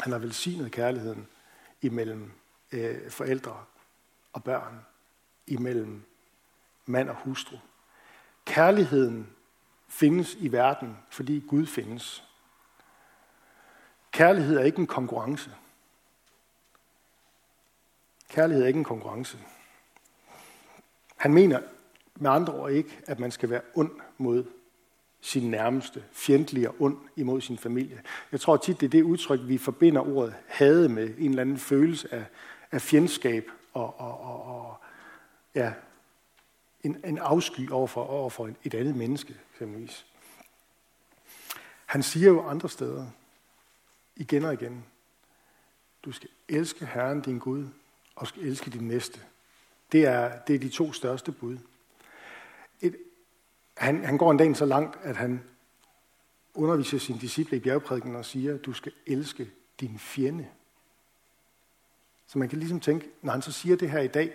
Han 0.00 0.12
har 0.12 0.18
velsignet 0.18 0.72
kærligheden 0.72 1.28
imellem 1.82 2.30
øh, 2.72 3.10
forældre 3.10 3.64
og 4.32 4.44
børn, 4.44 4.80
imellem 5.46 6.02
mand 6.86 7.08
og 7.08 7.16
hustru. 7.16 7.56
Kærligheden 8.44 9.28
findes 9.88 10.34
i 10.34 10.52
verden, 10.52 10.96
fordi 11.10 11.44
Gud 11.48 11.66
findes. 11.66 12.24
Kærlighed 14.10 14.56
er 14.56 14.64
ikke 14.64 14.78
en 14.78 14.86
konkurrence. 14.86 15.50
Kærlighed 18.32 18.62
er 18.62 18.66
ikke 18.66 18.78
en 18.78 18.84
konkurrence. 18.84 19.38
Han 21.16 21.34
mener 21.34 21.60
med 22.14 22.30
andre 22.30 22.52
ord 22.52 22.72
ikke, 22.72 23.00
at 23.06 23.18
man 23.18 23.30
skal 23.30 23.50
være 23.50 23.60
ond 23.74 23.90
mod 24.18 24.44
sin 25.20 25.50
nærmeste, 25.50 26.04
fjendtlig 26.12 26.68
og 26.68 26.74
ond 26.78 26.98
imod 27.16 27.40
sin 27.40 27.58
familie. 27.58 28.02
Jeg 28.32 28.40
tror 28.40 28.56
tit, 28.56 28.80
det 28.80 28.86
er 28.86 28.90
det 28.90 29.02
udtryk, 29.02 29.40
vi 29.44 29.58
forbinder 29.58 30.00
ordet 30.00 30.34
hade 30.46 30.88
med, 30.88 31.14
en 31.18 31.30
eller 31.30 31.42
anden 31.42 31.58
følelse 31.58 32.14
af, 32.14 32.24
af 32.70 32.82
fjendskab 32.82 33.50
og, 33.72 34.00
og, 34.00 34.20
og, 34.20 34.42
og 34.44 34.76
ja, 35.54 35.72
en, 36.82 37.00
en 37.04 37.18
afsky 37.18 37.70
overfor, 37.70 38.04
overfor 38.04 38.50
et 38.64 38.74
andet 38.74 38.96
menneske, 38.96 39.36
eksempelvis. 39.52 40.06
Han 41.86 42.02
siger 42.02 42.28
jo 42.28 42.48
andre 42.48 42.68
steder, 42.68 43.06
igen 44.16 44.44
og 44.44 44.52
igen, 44.52 44.84
du 46.04 46.12
skal 46.12 46.28
elske 46.48 46.86
Herren 46.86 47.20
din 47.20 47.38
Gud 47.38 47.68
og 48.16 48.26
skal 48.26 48.42
elske 48.42 48.70
din 48.70 48.88
næste. 48.88 49.20
Det 49.92 50.04
er, 50.04 50.38
det 50.38 50.54
er 50.54 50.58
de 50.58 50.68
to 50.68 50.92
største 50.92 51.32
bud. 51.32 51.58
Et, 52.80 52.96
han, 53.76 54.04
han 54.04 54.18
går 54.18 54.30
en 54.30 54.36
dag 54.36 54.56
så 54.56 54.64
langt, 54.64 54.98
at 55.02 55.16
han 55.16 55.44
underviser 56.54 56.98
sine 56.98 57.18
disciple 57.18 57.56
i 57.56 57.60
bjergprædiken 57.60 58.16
og 58.16 58.24
siger, 58.24 58.56
du 58.56 58.72
skal 58.72 58.92
elske 59.06 59.50
din 59.80 59.98
fjende. 59.98 60.48
Så 62.26 62.38
man 62.38 62.48
kan 62.48 62.58
ligesom 62.58 62.80
tænke, 62.80 63.10
når 63.22 63.32
han 63.32 63.42
så 63.42 63.52
siger 63.52 63.76
det 63.76 63.90
her 63.90 64.00
i 64.00 64.08
dag, 64.08 64.32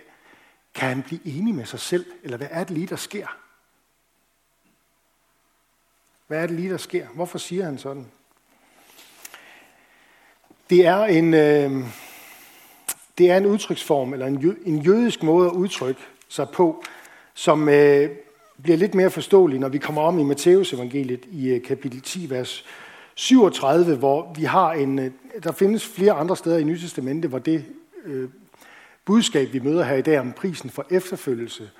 kan 0.74 0.88
han 0.88 1.02
blive 1.02 1.26
enig 1.26 1.54
med 1.54 1.64
sig 1.64 1.80
selv, 1.80 2.06
eller 2.22 2.36
hvad 2.36 2.48
er 2.50 2.64
det 2.64 2.70
lige, 2.70 2.86
der 2.86 2.96
sker? 2.96 3.26
Hvad 6.26 6.42
er 6.42 6.46
det 6.46 6.56
lige, 6.56 6.70
der 6.70 6.76
sker? 6.76 7.08
Hvorfor 7.08 7.38
siger 7.38 7.64
han 7.64 7.78
sådan? 7.78 8.10
Det 10.70 10.86
er 10.86 11.04
en, 11.04 11.34
øh, 11.34 11.86
det 13.18 13.30
er 13.30 13.36
en 13.36 13.46
udtryksform, 13.46 14.12
eller 14.12 14.26
en, 14.26 14.56
en 14.64 14.78
jødisk 14.78 15.22
måde 15.22 15.46
at 15.46 15.52
udtrykke 15.52 16.00
sig 16.28 16.48
på, 16.48 16.84
som 17.34 17.68
øh, 17.68 18.10
bliver 18.62 18.76
lidt 18.76 18.94
mere 18.94 19.10
forståelig, 19.10 19.58
når 19.58 19.68
vi 19.68 19.78
kommer 19.78 20.02
om 20.02 20.18
i 20.18 20.22
Matteus 20.22 20.72
evangeliet 20.72 21.24
i 21.30 21.48
øh, 21.48 21.62
kapitel 21.62 22.00
10, 22.00 22.30
vers 22.30 22.64
37, 23.14 23.96
hvor 23.96 24.32
vi 24.36 24.44
har 24.44 24.72
en, 24.72 24.98
øh, 24.98 25.10
der 25.42 25.52
findes 25.52 25.86
flere 25.86 26.12
andre 26.12 26.36
steder 26.36 26.58
i 26.58 26.64
Nye 26.64 26.78
Testamente, 26.78 27.28
hvor 27.28 27.38
det 27.38 27.64
øh, 28.04 28.28
budskab, 29.04 29.52
vi 29.52 29.58
møder 29.58 29.84
her 29.84 29.96
i 29.96 30.02
dag 30.02 30.20
om 30.20 30.32
prisen 30.32 30.70
for 30.70 30.86
efterfølgelse, 30.90 31.70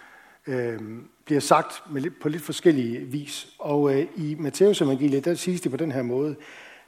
øh, 0.46 0.78
bliver 1.24 1.40
sagt 1.40 1.82
med 1.90 2.10
på 2.20 2.28
lidt 2.28 2.42
forskellige 2.42 2.98
vis. 2.98 3.48
Og 3.58 3.94
øh, 3.94 4.06
i 4.16 4.36
Matteus 4.38 4.80
evangeliet, 4.80 5.24
der 5.24 5.34
siges 5.34 5.60
det 5.60 5.70
på 5.70 5.76
den 5.76 5.92
her 5.92 6.02
måde. 6.02 6.36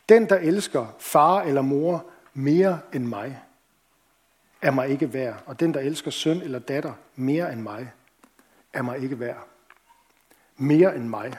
Den, 0.09 0.29
der 0.29 0.37
elsker 0.37 0.87
far 0.99 1.43
eller 1.43 1.63
mor 1.63 2.07
mere 2.35 2.79
end 2.93 3.05
mig, 3.05 3.39
er 4.63 4.71
mig 4.71 4.89
ikke 4.89 5.13
værd. 5.13 5.43
Og 5.47 5.61
den, 5.61 5.75
der 5.75 5.81
elsker 5.81 6.11
søn 6.11 6.43
eller 6.43 6.59
datter 6.59 6.93
mere 7.17 7.53
end 7.53 7.61
mig, 7.61 7.91
er 8.73 8.83
mig 8.83 8.99
ikke 8.99 9.21
værd. 9.21 9.47
Mere 10.57 10.97
end 10.97 11.05
mig. 11.05 11.33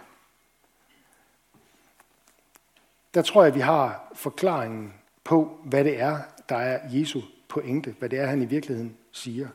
Der 3.14 3.22
tror 3.22 3.44
jeg, 3.44 3.56
vi 3.56 3.60
har 3.60 4.12
forklaringen 4.14 4.94
på, 5.24 5.60
hvad 5.64 5.84
det 5.84 6.00
er, 6.00 6.20
der 6.50 6.56
er 6.56 6.90
Jesu 6.90 7.22
pointe, 7.50 7.96
hvad 8.00 8.10
det 8.10 8.20
er, 8.20 8.26
han 8.26 8.42
i 8.42 8.46
virkeligheden 8.46 8.98
siger. 9.12 9.48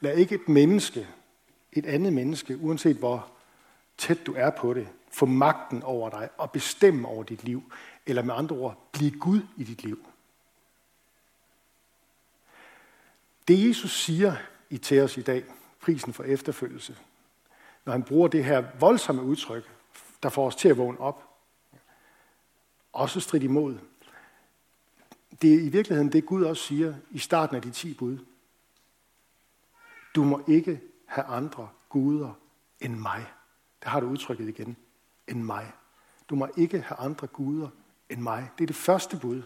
Lad 0.00 0.16
ikke 0.16 0.34
et 0.34 0.48
menneske, 0.48 1.06
et 1.72 1.86
andet 1.86 2.12
menneske, 2.12 2.56
uanset 2.56 2.96
hvor 2.96 3.30
tæt 3.98 4.26
du 4.26 4.34
er 4.36 4.50
på 4.50 4.74
det, 4.74 4.88
få 5.10 5.26
magten 5.26 5.82
over 5.82 6.10
dig 6.10 6.28
og 6.36 6.50
bestemme 6.50 7.08
over 7.08 7.22
dit 7.22 7.44
liv. 7.44 7.72
Eller 8.06 8.22
med 8.22 8.34
andre 8.34 8.56
ord, 8.56 8.88
blive 8.92 9.10
Gud 9.10 9.40
i 9.56 9.64
dit 9.64 9.82
liv. 9.82 10.07
Det 13.48 13.68
Jesus 13.68 14.02
siger 14.04 14.36
i 14.70 14.78
til 14.78 15.00
os 15.00 15.16
i 15.16 15.22
dag, 15.22 15.44
prisen 15.80 16.12
for 16.12 16.24
efterfølgelse, 16.24 16.98
når 17.84 17.92
han 17.92 18.02
bruger 18.02 18.28
det 18.28 18.44
her 18.44 18.64
voldsomme 18.80 19.22
udtryk, 19.22 19.70
der 20.22 20.28
får 20.28 20.46
os 20.46 20.56
til 20.56 20.68
at 20.68 20.78
vågne 20.78 21.00
op, 21.00 21.28
også 22.92 23.20
strid 23.20 23.42
imod. 23.42 23.78
Det 25.42 25.54
er 25.54 25.60
i 25.60 25.68
virkeligheden 25.68 26.12
det, 26.12 26.26
Gud 26.26 26.44
også 26.44 26.62
siger 26.62 26.94
i 27.10 27.18
starten 27.18 27.56
af 27.56 27.62
de 27.62 27.70
ti 27.70 27.94
bud. 27.94 28.18
Du 30.14 30.24
må 30.24 30.44
ikke 30.48 30.80
have 31.06 31.24
andre 31.24 31.68
guder 31.88 32.32
end 32.80 32.94
mig. 32.94 33.26
Der 33.82 33.88
har 33.88 34.00
du 34.00 34.06
udtrykket 34.06 34.48
igen. 34.48 34.76
End 35.28 35.42
mig. 35.42 35.72
Du 36.28 36.34
må 36.34 36.48
ikke 36.56 36.80
have 36.80 36.98
andre 36.98 37.26
guder 37.26 37.68
end 38.08 38.20
mig. 38.20 38.50
Det 38.58 38.64
er 38.64 38.66
det 38.66 38.76
første 38.76 39.18
bud. 39.18 39.42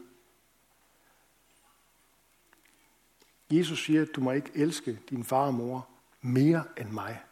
Jesus 3.59 3.85
siger, 3.85 4.03
at 4.03 4.09
du 4.17 4.21
må 4.21 4.33
ikke 4.33 4.51
elske 4.55 4.99
din 5.11 5.25
far 5.25 5.47
og 5.47 5.55
mor 5.55 5.89
mere 6.21 6.65
end 6.81 6.89
mig. 6.89 7.23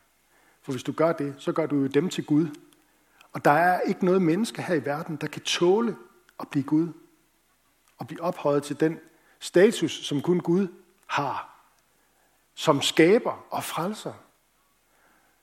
For 0.62 0.72
hvis 0.72 0.82
du 0.82 0.92
gør 0.92 1.12
det, 1.12 1.34
så 1.38 1.52
gør 1.52 1.66
du 1.66 1.76
jo 1.76 1.86
dem 1.86 2.08
til 2.08 2.24
Gud. 2.24 2.46
Og 3.32 3.44
der 3.44 3.50
er 3.50 3.80
ikke 3.80 4.04
noget 4.04 4.22
menneske 4.22 4.62
her 4.62 4.74
i 4.74 4.84
verden, 4.84 5.16
der 5.16 5.26
kan 5.26 5.42
tåle 5.42 5.96
at 6.40 6.48
blive 6.48 6.64
Gud. 6.64 6.88
Og 7.98 8.06
blive 8.06 8.22
ophøjet 8.22 8.62
til 8.62 8.80
den 8.80 8.98
status, 9.40 10.06
som 10.06 10.20
kun 10.20 10.40
Gud 10.40 10.68
har. 11.06 11.64
Som 12.54 12.82
skaber 12.82 13.46
og 13.50 13.64
frelser. 13.64 14.12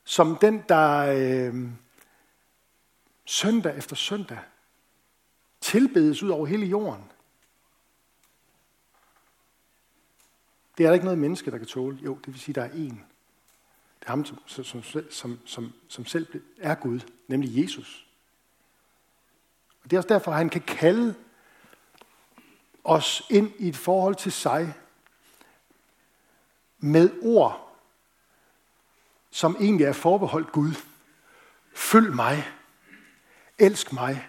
Som 0.04 0.36
den, 0.36 0.64
der 0.68 0.98
øh, 0.98 1.68
søndag 3.24 3.76
efter 3.76 3.96
søndag 3.96 4.38
tilbedes 5.60 6.22
ud 6.22 6.28
over 6.28 6.46
hele 6.46 6.66
jorden. 6.66 7.04
Det 10.78 10.84
er 10.84 10.88
der 10.88 10.94
ikke 10.94 11.04
noget 11.04 11.18
menneske, 11.18 11.50
der 11.50 11.58
kan 11.58 11.66
tåle. 11.66 11.98
Jo, 12.04 12.14
det 12.14 12.26
vil 12.26 12.40
sige, 12.40 12.54
der 12.54 12.62
er 12.62 12.70
en. 12.70 13.04
Det 14.00 14.06
er 14.06 14.10
ham, 14.10 14.24
som, 14.24 14.38
som, 14.46 14.82
som, 15.10 15.38
som, 15.44 15.72
som 15.88 16.06
selv 16.06 16.42
er 16.58 16.74
Gud, 16.74 17.00
nemlig 17.28 17.62
Jesus. 17.62 18.06
Og 19.82 19.90
det 19.90 19.96
er 19.96 19.98
også 19.98 20.08
derfor, 20.08 20.30
at 20.30 20.38
han 20.38 20.48
kan 20.48 20.60
kalde 20.60 21.14
os 22.84 23.22
ind 23.30 23.52
i 23.58 23.68
et 23.68 23.76
forhold 23.76 24.14
til 24.14 24.32
sig 24.32 24.74
med 26.78 27.10
ord, 27.22 27.78
som 29.30 29.56
egentlig 29.60 29.84
er 29.84 29.92
forbeholdt 29.92 30.52
Gud. 30.52 30.72
Følg 31.74 32.14
mig. 32.14 32.44
Elsk 33.58 33.92
mig. 33.92 34.28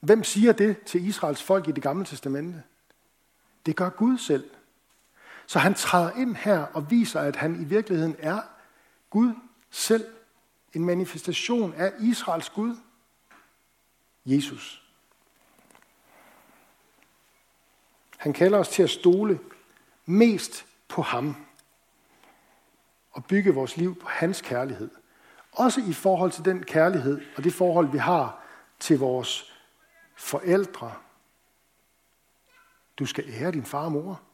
Hvem 0.00 0.24
siger 0.24 0.52
det 0.52 0.82
til 0.82 1.06
Israels 1.06 1.42
folk 1.42 1.68
i 1.68 1.72
det 1.72 1.82
gamle 1.82 2.04
testamente? 2.04 2.62
Det 3.66 3.76
gør 3.76 3.90
Gud 3.90 4.18
selv. 4.18 4.50
Så 5.48 5.58
han 5.58 5.74
træder 5.74 6.10
ind 6.10 6.36
her 6.36 6.58
og 6.58 6.90
viser, 6.90 7.20
at 7.20 7.36
han 7.36 7.62
i 7.62 7.64
virkeligheden 7.64 8.16
er 8.18 8.42
Gud 9.10 9.34
selv. 9.70 10.06
En 10.72 10.84
manifestation 10.84 11.74
af 11.74 11.92
Israels 12.00 12.50
Gud. 12.50 12.76
Jesus. 14.26 14.82
Han 18.16 18.32
kalder 18.32 18.58
os 18.58 18.68
til 18.68 18.82
at 18.82 18.90
stole 18.90 19.40
mest 20.06 20.66
på 20.88 21.02
ham 21.02 21.36
og 23.10 23.24
bygge 23.24 23.54
vores 23.54 23.76
liv 23.76 24.00
på 24.00 24.08
hans 24.08 24.40
kærlighed. 24.40 24.90
Også 25.52 25.80
i 25.88 25.92
forhold 25.92 26.30
til 26.30 26.44
den 26.44 26.62
kærlighed 26.62 27.20
og 27.36 27.44
det 27.44 27.54
forhold, 27.54 27.90
vi 27.90 27.98
har 27.98 28.42
til 28.80 28.98
vores 28.98 29.52
forældre. 30.16 30.94
Du 32.98 33.06
skal 33.06 33.24
ære 33.28 33.52
din 33.52 33.64
far 33.64 33.84
og 33.84 33.92
mor. 33.92 34.27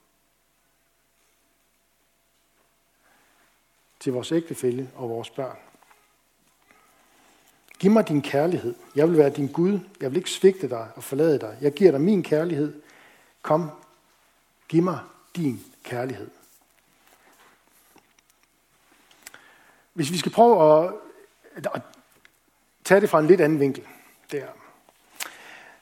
Til 4.05 4.13
vores 4.13 4.33
ægtefælle 4.33 4.91
og 4.95 5.09
vores 5.09 5.31
børn. 5.31 5.57
Giv 7.79 7.91
mig 7.91 8.09
din 8.09 8.23
kærlighed. 8.23 8.75
Jeg 8.95 9.09
vil 9.09 9.19
være 9.19 9.31
din 9.31 9.53
Gud. 9.53 9.81
Jeg 10.01 10.11
vil 10.11 10.17
ikke 10.17 10.31
svigte 10.31 10.71
dig 10.71 10.89
og 10.97 11.05
forlade 11.05 11.39
dig. 11.39 11.59
Jeg 11.61 11.73
giver 11.73 11.91
dig 11.91 12.01
min 12.01 12.23
kærlighed. 12.23 12.83
Kom, 13.43 13.71
giv 14.69 14.83
mig 14.83 14.99
din 15.37 15.65
kærlighed. 15.85 16.31
Hvis 19.95 20.13
vi 20.13 20.19
skal 20.19 20.33
prøve 20.33 20.85
at, 20.85 20.95
at 21.57 21.83
tage 22.85 23.01
det 23.01 23.11
fra 23.11 23.21
en 23.21 23.27
lidt 23.27 23.41
anden 23.41 23.61
vinkel. 23.61 23.85
Der. 24.33 24.47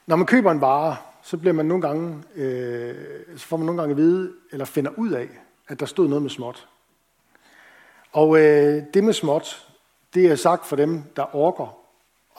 Når 0.05 0.15
man 0.15 0.25
køber 0.25 0.51
en 0.51 0.61
vare, 0.61 0.97
så 1.23 1.37
bliver 1.37 1.53
man 1.53 1.65
nogle 1.65 1.87
gange, 1.87 2.23
øh, 2.35 3.37
så 3.37 3.45
får 3.45 3.57
man 3.57 3.65
nogle 3.65 3.81
gange 3.81 3.91
at 3.91 3.97
vide, 3.97 4.33
eller 4.51 4.65
finder 4.65 4.91
ud 4.97 5.11
af, 5.11 5.29
at 5.67 5.79
der 5.79 5.85
stod 5.85 6.07
noget 6.07 6.21
med 6.21 6.29
småt. 6.29 6.67
Og 8.13 8.37
øh, 8.39 8.83
det 8.93 9.03
med 9.03 9.13
småt, 9.13 9.67
det 10.13 10.25
er 10.25 10.35
sagt 10.35 10.65
for 10.65 10.75
dem, 10.75 11.03
der 11.15 11.35
orker 11.35 11.77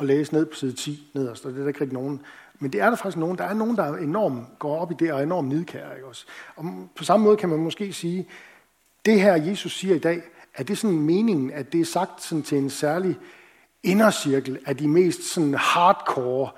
at 0.00 0.06
læse 0.06 0.34
ned 0.34 0.46
på 0.46 0.54
side 0.54 0.72
10 0.72 1.10
nederst, 1.14 1.46
og 1.46 1.52
det 1.52 1.58
er 1.58 1.62
der 1.62 1.68
ikke 1.68 1.80
rigtig 1.80 1.94
nogen. 1.94 2.22
Men 2.58 2.72
det 2.72 2.80
er 2.80 2.90
der 2.90 2.96
faktisk 2.96 3.16
nogen. 3.16 3.38
Der 3.38 3.44
er 3.44 3.54
nogen, 3.54 3.76
der 3.76 3.82
er 3.82 3.96
enormt 3.96 4.58
går 4.58 4.78
op 4.78 4.90
i 4.90 4.94
det 4.98 5.12
og 5.12 5.18
er 5.18 5.22
enormt 5.22 5.48
nidkære. 5.48 5.94
Ikke 5.94 6.06
også? 6.06 6.26
Og 6.56 6.64
på 6.96 7.04
samme 7.04 7.24
måde 7.24 7.36
kan 7.36 7.48
man 7.48 7.58
måske 7.58 7.92
sige, 7.92 8.28
det 9.04 9.20
her 9.20 9.34
Jesus 9.34 9.78
siger 9.78 9.94
i 9.94 9.98
dag, 9.98 10.22
er 10.54 10.62
det 10.62 10.78
sådan 10.78 10.98
meningen, 10.98 11.50
at 11.50 11.72
det 11.72 11.80
er 11.80 11.84
sagt 11.84 12.22
sådan 12.22 12.42
til 12.42 12.58
en 12.58 12.70
særlig 12.70 13.16
indercirkel 13.82 14.58
af 14.66 14.76
de 14.76 14.88
mest 14.88 15.22
sådan 15.22 15.54
hardcore, 15.54 16.50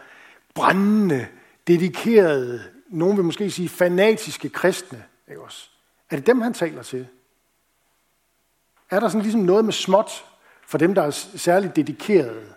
brændende, 0.54 1.26
dedikerede, 1.66 2.62
nogen 2.88 3.16
vil 3.16 3.25
måske 3.25 3.50
sige 3.50 3.68
fanatiske 3.68 4.49
kristne. 4.49 5.04
Ikke 5.28 5.42
også? 5.42 5.70
Er 6.11 6.16
det 6.16 6.26
dem, 6.26 6.40
han 6.40 6.54
taler 6.54 6.82
til? 6.82 7.06
Er 8.90 9.00
der 9.00 9.09
sådan 9.09 9.23
ligesom 9.23 9.40
noget 9.40 9.64
med 9.64 9.73
småt 9.73 10.25
for 10.66 10.78
dem, 10.78 10.95
der 10.95 11.02
er 11.02 11.11
særligt 11.11 11.76
dedikerede? 11.76 12.55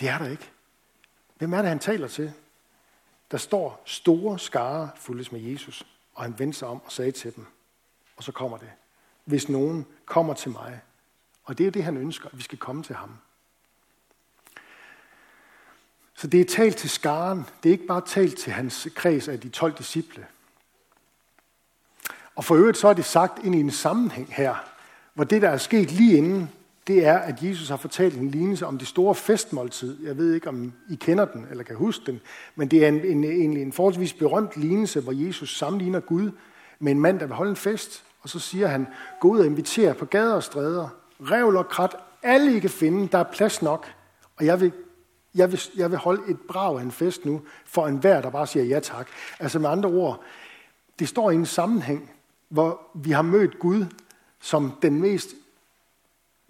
Det 0.00 0.08
er 0.08 0.18
der 0.18 0.28
ikke. 0.28 0.50
Hvem 1.38 1.52
er 1.52 1.56
det, 1.56 1.68
han 1.68 1.78
taler 1.78 2.08
til? 2.08 2.32
Der 3.30 3.38
står 3.38 3.82
store 3.84 4.38
skare 4.38 4.90
fuldes 4.96 5.32
med 5.32 5.40
Jesus, 5.40 5.86
og 6.14 6.22
han 6.22 6.38
vendte 6.38 6.58
sig 6.58 6.68
om 6.68 6.82
og 6.84 6.92
sagde 6.92 7.12
til 7.12 7.36
dem, 7.36 7.46
og 8.16 8.24
så 8.24 8.32
kommer 8.32 8.58
det. 8.58 8.70
Hvis 9.24 9.48
nogen 9.48 9.86
kommer 10.04 10.34
til 10.34 10.50
mig, 10.50 10.80
og 11.44 11.58
det 11.58 11.66
er 11.66 11.70
det, 11.70 11.84
han 11.84 11.96
ønsker, 11.96 12.28
at 12.28 12.38
vi 12.38 12.42
skal 12.42 12.58
komme 12.58 12.82
til 12.82 12.94
ham. 12.94 13.18
Så 16.14 16.26
det 16.26 16.40
er 16.40 16.44
talt 16.44 16.76
til 16.76 16.90
skaren. 16.90 17.46
Det 17.62 17.68
er 17.68 17.72
ikke 17.72 17.86
bare 17.86 18.06
talt 18.06 18.38
til 18.38 18.52
hans 18.52 18.88
kreds 18.94 19.28
af 19.28 19.40
de 19.40 19.48
12 19.48 19.78
disciple. 19.78 20.26
Og 22.36 22.44
for 22.44 22.54
øvrigt 22.54 22.78
så 22.78 22.88
er 22.88 22.92
det 22.92 23.04
sagt 23.04 23.44
ind 23.44 23.54
i 23.54 23.60
en 23.60 23.70
sammenhæng 23.70 24.28
her, 24.30 24.54
hvor 25.14 25.24
det, 25.24 25.42
der 25.42 25.48
er 25.48 25.56
sket 25.56 25.92
lige 25.92 26.16
inden, 26.16 26.50
det 26.86 27.06
er, 27.06 27.18
at 27.18 27.42
Jesus 27.42 27.68
har 27.68 27.76
fortalt 27.76 28.14
en 28.14 28.30
lignelse 28.30 28.66
om 28.66 28.78
det 28.78 28.88
store 28.88 29.14
festmåltid. 29.14 30.06
Jeg 30.06 30.16
ved 30.18 30.34
ikke, 30.34 30.48
om 30.48 30.72
I 30.90 30.94
kender 30.94 31.24
den 31.24 31.46
eller 31.50 31.64
kan 31.64 31.76
huske 31.76 32.06
den, 32.06 32.20
men 32.56 32.68
det 32.68 32.84
er 32.84 32.88
en, 32.88 33.04
en, 33.04 33.24
en, 33.24 33.56
en 33.56 33.72
forholdsvis 33.72 34.12
berømt 34.12 34.56
lignelse, 34.56 35.00
hvor 35.00 35.12
Jesus 35.12 35.58
sammenligner 35.58 36.00
Gud 36.00 36.30
med 36.78 36.92
en 36.92 37.00
mand, 37.00 37.20
der 37.20 37.26
vil 37.26 37.34
holde 37.34 37.50
en 37.50 37.56
fest. 37.56 38.04
Og 38.22 38.28
så 38.28 38.38
siger 38.38 38.66
han, 38.66 38.86
gå 39.20 39.28
ud 39.28 39.38
og 39.38 39.46
inviter 39.46 39.92
på 39.92 40.04
gader 40.04 40.34
og 40.34 40.42
stræder, 40.42 40.88
revl 41.20 41.56
og 41.56 41.68
krat, 41.68 41.96
alle 42.22 42.56
I 42.56 42.58
kan 42.58 42.70
finde, 42.70 43.08
der 43.12 43.18
er 43.18 43.24
plads 43.32 43.62
nok. 43.62 43.86
Og 44.36 44.46
jeg 44.46 44.60
vil, 44.60 44.72
jeg 45.34 45.52
vil, 45.52 45.60
jeg 45.76 45.90
vil 45.90 45.98
holde 45.98 46.22
et 46.28 46.40
brag 46.48 46.78
af 46.78 46.82
en 46.82 46.92
fest 46.92 47.24
nu, 47.24 47.42
for 47.66 47.86
enhver, 47.86 48.20
der 48.20 48.30
bare 48.30 48.46
siger 48.46 48.64
ja 48.64 48.80
tak. 48.80 49.06
Altså 49.38 49.58
med 49.58 49.70
andre 49.70 49.88
ord, 49.88 50.22
det 50.98 51.08
står 51.08 51.30
i 51.30 51.34
en 51.34 51.46
sammenhæng 51.46 52.10
hvor 52.48 52.90
vi 52.94 53.10
har 53.10 53.22
mødt 53.22 53.58
Gud 53.58 53.86
som 54.40 54.78
den 54.82 55.00
mest 55.00 55.28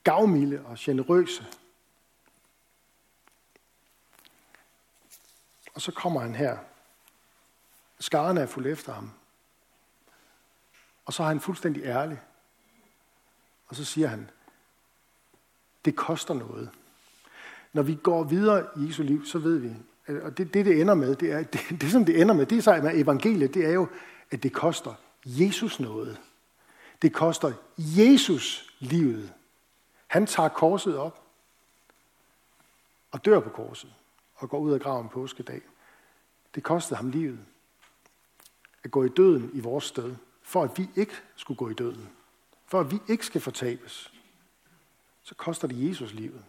gavmilde 0.05 0.63
og 0.65 0.77
generøse. 0.79 1.47
Og 5.75 5.81
så 5.81 5.93
kommer 5.93 6.21
han 6.21 6.35
her. 6.35 6.59
Skaren 7.99 8.39
er 8.39 8.47
fuldt 8.47 8.69
efter 8.69 8.93
ham. 8.93 9.11
Og 11.05 11.13
så 11.13 11.23
er 11.23 11.27
han 11.27 11.41
fuldstændig 11.41 11.83
ærlig. 11.85 12.21
Og 13.69 13.77
så 13.77 13.85
siger 13.85 14.09
han, 14.09 14.31
det 15.85 15.97
koster 15.97 16.35
noget. 16.35 16.71
Når 17.73 17.83
vi 17.83 17.95
går 17.95 18.25
videre 18.25 18.67
i 18.77 18.87
Jesu 18.87 19.03
liv, 19.03 19.27
så 19.27 19.39
ved 19.39 19.59
vi, 19.59 19.73
og 20.23 20.39
det, 20.39 20.55
det, 20.55 20.67
det 20.67 20.81
ender 20.81 20.95
med, 20.95 21.17
det 21.17 21.33
er, 21.33 21.43
det, 21.53 21.61
det 21.81 21.93
som 21.93 22.05
det 22.05 22.21
ender 22.21 22.35
med, 22.35 22.47
det 22.47 22.67
er 22.67 22.83
med 22.83 23.01
evangeliet, 23.01 23.55
det 23.55 23.67
er 23.67 23.73
jo, 23.73 23.89
at 24.31 24.43
det 24.43 24.53
koster 24.53 24.95
Jesus 25.27 25.81
noget. 25.81 26.21
Det 27.03 27.13
koster 27.13 27.53
Jesus 27.79 28.75
livet. 28.79 29.33
Han 30.07 30.27
tager 30.27 30.49
korset 30.49 30.97
op 30.97 31.23
og 33.11 33.25
dør 33.25 33.41
på 33.41 33.51
korset 33.51 33.95
og 34.35 34.51
går 34.51 34.59
ud 34.59 34.73
af 34.73 34.81
graven 34.81 35.09
påskedag. 35.09 35.63
Det 36.55 36.63
kostede 36.63 36.97
ham 36.97 37.11
livet 37.11 37.39
at 38.85 38.91
gå 38.91 39.05
i 39.05 39.09
døden 39.09 39.51
i 39.55 39.61
vores 39.61 39.85
sted, 39.85 40.17
for 40.43 40.63
at 40.63 40.79
vi 40.79 40.89
ikke 40.97 41.15
skulle 41.37 41.59
gå 41.59 41.69
i 41.69 41.75
døden. 41.75 42.09
For 42.67 42.81
at 42.81 42.91
vi 42.91 42.99
ikke 43.09 43.27
skal 43.27 43.41
fortabes. 43.41 44.13
Så 45.23 45.35
koster 45.35 45.69
det 45.69 45.89
Jesus 45.89 46.13
livet. 46.13 46.45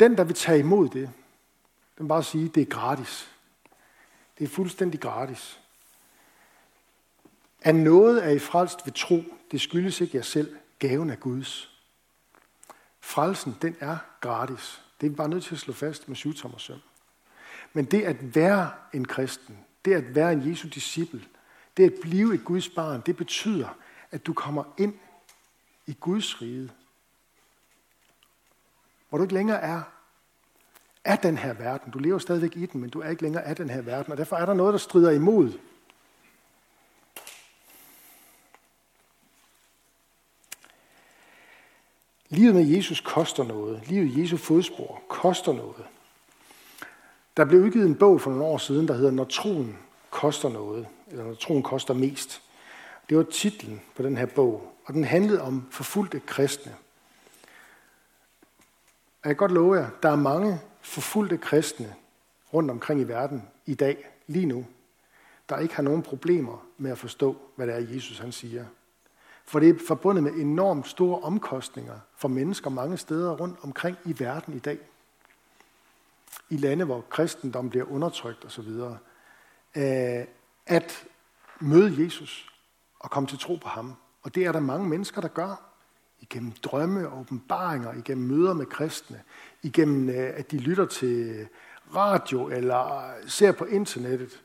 Den, 0.00 0.16
der 0.16 0.24
vil 0.24 0.34
tage 0.34 0.58
imod 0.58 0.88
det, 0.88 1.10
den 1.98 2.08
bare 2.08 2.22
sige, 2.22 2.48
det 2.48 2.60
er 2.60 2.66
gratis. 2.66 3.30
Det 4.38 4.44
er 4.44 4.48
fuldstændig 4.48 5.00
gratis. 5.00 5.60
At 7.64 7.74
noget 7.74 8.24
er 8.24 8.30
i 8.30 8.38
frelst 8.38 8.86
ved 8.86 8.92
tro, 8.92 9.22
det 9.50 9.60
skyldes 9.60 10.00
ikke 10.00 10.16
jer 10.16 10.22
selv. 10.22 10.56
Gaven 10.78 11.10
er 11.10 11.16
Guds. 11.16 11.70
Frelsen, 13.00 13.56
den 13.62 13.76
er 13.80 13.96
gratis. 14.20 14.82
Det 15.00 15.06
er 15.06 15.10
vi 15.10 15.16
bare 15.16 15.28
nødt 15.28 15.44
til 15.44 15.54
at 15.54 15.60
slå 15.60 15.72
fast 15.72 16.08
med 16.08 16.16
syvtommer 16.16 16.58
søm. 16.58 16.78
Men 17.72 17.84
det 17.84 18.02
at 18.02 18.34
være 18.34 18.70
en 18.94 19.04
kristen, 19.04 19.58
det 19.84 19.94
at 19.94 20.14
være 20.14 20.32
en 20.32 20.50
Jesu 20.50 20.68
disciple, 20.68 21.24
det 21.76 21.84
at 21.84 21.94
blive 22.02 22.34
et 22.34 22.44
Guds 22.44 22.68
barn, 22.68 23.02
det 23.06 23.16
betyder, 23.16 23.76
at 24.10 24.26
du 24.26 24.32
kommer 24.32 24.64
ind 24.78 24.94
i 25.86 25.96
Guds 26.00 26.42
rige. 26.42 26.70
Hvor 29.08 29.18
du 29.18 29.24
ikke 29.24 29.34
længere 29.34 29.60
er 29.60 29.82
af 31.04 31.18
den 31.18 31.38
her 31.38 31.52
verden. 31.52 31.92
Du 31.92 31.98
lever 31.98 32.18
stadigvæk 32.18 32.56
i 32.56 32.66
den, 32.66 32.80
men 32.80 32.90
du 32.90 33.00
er 33.00 33.10
ikke 33.10 33.22
længere 33.22 33.44
af 33.44 33.56
den 33.56 33.70
her 33.70 33.82
verden. 33.82 34.12
Og 34.12 34.18
derfor 34.18 34.36
er 34.36 34.46
der 34.46 34.54
noget, 34.54 34.72
der 34.72 34.78
strider 34.78 35.10
imod. 35.10 35.52
Livet 42.34 42.54
med 42.54 42.66
Jesus 42.66 43.00
koster 43.00 43.44
noget. 43.44 43.88
Livet 43.88 44.06
i 44.06 44.20
Jesu 44.20 44.36
fodspor 44.36 45.02
koster 45.08 45.52
noget. 45.52 45.84
Der 47.36 47.44
blev 47.44 47.60
udgivet 47.60 47.86
en 47.86 47.94
bog 47.94 48.20
for 48.20 48.30
nogle 48.30 48.44
år 48.44 48.58
siden, 48.58 48.88
der 48.88 48.94
hedder 48.94 49.10
Når 49.10 49.24
troen 49.24 49.78
koster 50.10 50.48
noget, 50.48 50.86
eller 51.10 51.24
Når 51.24 51.34
troen 51.34 51.62
koster 51.62 51.94
mest. 51.94 52.42
Det 53.08 53.16
var 53.16 53.22
titlen 53.22 53.82
på 53.96 54.02
den 54.02 54.16
her 54.16 54.26
bog, 54.26 54.72
og 54.84 54.94
den 54.94 55.04
handlede 55.04 55.42
om 55.42 55.66
forfulgte 55.70 56.20
kristne. 56.20 56.72
Og 59.22 59.28
jeg 59.28 59.30
kan 59.30 59.36
godt 59.36 59.52
love 59.52 59.74
jer, 59.74 59.90
der 60.02 60.08
er 60.08 60.16
mange 60.16 60.60
forfulgte 60.80 61.38
kristne 61.38 61.94
rundt 62.54 62.70
omkring 62.70 63.00
i 63.00 63.04
verden 63.04 63.42
i 63.66 63.74
dag, 63.74 64.08
lige 64.26 64.46
nu, 64.46 64.66
der 65.48 65.58
ikke 65.58 65.74
har 65.74 65.82
nogen 65.82 66.02
problemer 66.02 66.66
med 66.78 66.90
at 66.90 66.98
forstå, 66.98 67.36
hvad 67.56 67.66
det 67.66 67.74
er, 67.74 67.94
Jesus 67.94 68.18
han 68.18 68.32
siger. 68.32 68.64
For 69.44 69.60
det 69.60 69.68
er 69.68 69.86
forbundet 69.86 70.22
med 70.24 70.32
enormt 70.32 70.88
store 70.88 71.20
omkostninger 71.20 71.98
for 72.16 72.28
mennesker 72.28 72.70
mange 72.70 72.96
steder 72.96 73.36
rundt 73.36 73.58
omkring 73.62 73.96
i 74.04 74.14
verden 74.18 74.54
i 74.54 74.58
dag. 74.58 74.78
I 76.50 76.56
lande, 76.56 76.84
hvor 76.84 77.00
kristendom 77.00 77.70
bliver 77.70 77.92
undertrykt 77.92 78.44
osv. 78.44 78.68
Øh, 79.76 80.24
at 80.66 81.06
møde 81.60 82.04
Jesus 82.04 82.52
og 83.00 83.10
komme 83.10 83.26
til 83.26 83.38
tro 83.38 83.56
på 83.56 83.68
ham. 83.68 83.94
Og 84.22 84.34
det 84.34 84.44
er 84.44 84.52
der 84.52 84.60
mange 84.60 84.88
mennesker, 84.88 85.20
der 85.20 85.28
gør. 85.28 85.70
Igennem 86.20 86.52
drømme 86.52 87.08
og 87.08 87.20
åbenbaringer, 87.20 87.94
igennem 87.94 88.26
møder 88.26 88.54
med 88.54 88.66
kristne, 88.66 89.22
igennem 89.62 90.08
øh, 90.08 90.32
at 90.36 90.50
de 90.50 90.58
lytter 90.58 90.86
til 90.86 91.46
radio 91.94 92.48
eller 92.48 93.12
ser 93.26 93.52
på 93.52 93.64
internettet. 93.64 94.42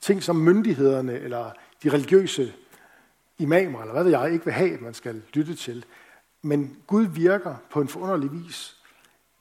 Ting 0.00 0.22
som 0.22 0.36
myndighederne 0.36 1.18
eller 1.18 1.50
de 1.82 1.88
religiøse 1.88 2.54
imamer, 3.40 3.80
eller 3.80 3.92
hvad 3.92 4.04
ved 4.04 4.10
jeg, 4.10 4.32
ikke 4.32 4.44
vil 4.44 4.54
have, 4.54 4.74
at 4.74 4.80
man 4.80 4.94
skal 4.94 5.22
lytte 5.34 5.54
til. 5.54 5.84
Men 6.42 6.82
Gud 6.86 7.06
virker 7.06 7.56
på 7.70 7.80
en 7.80 7.88
forunderlig 7.88 8.32
vis 8.32 8.76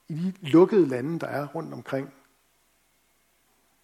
i 0.08 0.14
de 0.14 0.34
lukkede 0.42 0.88
lande, 0.88 1.20
der 1.20 1.28
er 1.28 1.48
rundt 1.48 1.74
omkring, 1.74 2.14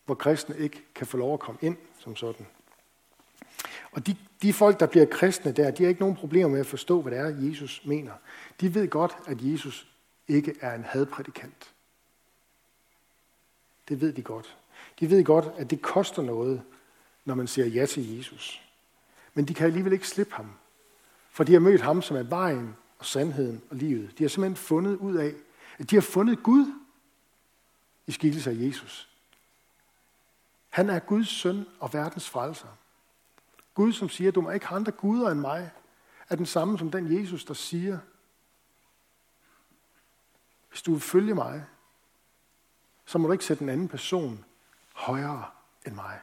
hvor 0.06 0.16
kristne 0.16 0.58
ikke 0.58 0.86
kan 0.96 1.08
få 1.08 1.18
lov 1.18 1.34
at 1.34 1.40
komme 1.40 1.60
ind 1.62 1.78
som 2.00 2.16
sådan. 2.16 2.46
Og 3.92 4.08
de, 4.08 4.16
de 4.42 4.54
folk, 4.54 4.80
der 4.80 4.86
bliver 4.86 5.06
kristne 5.06 5.52
der, 5.52 5.72
de 5.72 5.84
har 5.84 5.90
ikke 5.90 6.02
nogen 6.02 6.16
problemer 6.16 6.50
med 6.50 6.60
at 6.60 6.66
forstå, 6.66 7.02
hvad 7.02 7.12
det 7.12 7.20
er, 7.20 7.50
Jesus 7.50 7.82
mener. 7.86 8.14
De 8.62 8.74
ved 8.74 8.88
godt, 8.88 9.18
at 9.28 9.38
Jesus 9.42 9.88
ikke 10.28 10.56
er 10.62 10.76
en 10.76 10.84
hadprædikant. 10.84 11.74
Det 13.90 14.02
ved 14.02 14.14
de 14.14 14.22
godt. 14.22 14.58
De 15.00 15.10
ved 15.10 15.24
godt, 15.24 15.46
at 15.58 15.70
det 15.70 15.82
koster 15.82 16.22
noget, 16.22 16.62
når 17.26 17.36
man 17.36 17.48
siger 17.48 17.68
ja 17.68 17.86
til 17.86 18.18
Jesus. 18.18 18.65
Men 19.36 19.46
de 19.46 19.54
kan 19.54 19.66
alligevel 19.66 19.94
ikke 19.94 20.08
slippe 20.08 20.34
ham. 20.34 20.52
For 21.30 21.44
de 21.44 21.54
har 21.54 21.60
mødt 21.60 21.82
ham, 21.82 22.02
som 22.02 22.18
er 22.18 22.24
vejen 22.24 22.76
og 23.00 23.06
sandheden 23.06 23.62
og 23.70 23.76
livet. 23.76 24.18
De 24.18 24.24
har 24.24 24.30
simpelthen 24.30 24.56
fundet 24.56 24.98
ud 24.98 25.16
af, 25.16 25.34
at 25.78 25.90
de 25.90 25.96
har 25.96 26.02
fundet 26.02 26.44
Gud 26.44 26.74
i 28.08 28.12
skikkelse 28.12 28.50
af 28.50 28.56
Jesus. 28.56 29.10
Han 30.70 30.90
er 30.90 31.00
Guds 31.00 31.30
søn 31.30 31.66
og 31.80 31.94
verdens 31.94 32.30
frelser. 32.30 32.68
Gud, 33.74 33.94
som 33.94 34.10
siger, 34.10 34.32
du 34.32 34.42
må 34.42 34.52
ikke 34.52 34.66
have 34.66 34.76
andre 34.76 34.92
guder 34.92 35.30
end 35.30 35.40
mig, 35.40 35.72
er 36.30 36.36
den 36.36 36.46
samme 36.46 36.78
som 36.78 36.92
den 36.92 37.20
Jesus, 37.20 37.46
der 37.46 37.54
siger, 37.54 38.00
hvis 40.70 40.82
du 40.82 40.92
vil 40.92 41.02
følge 41.02 41.36
mig, 41.36 41.66
så 43.06 43.18
må 43.18 43.28
du 43.28 43.32
ikke 43.32 43.46
sætte 43.46 43.64
en 43.64 43.70
anden 43.70 43.88
person 43.88 44.46
højere 44.94 45.46
end 45.86 45.96
mig. 45.96 46.20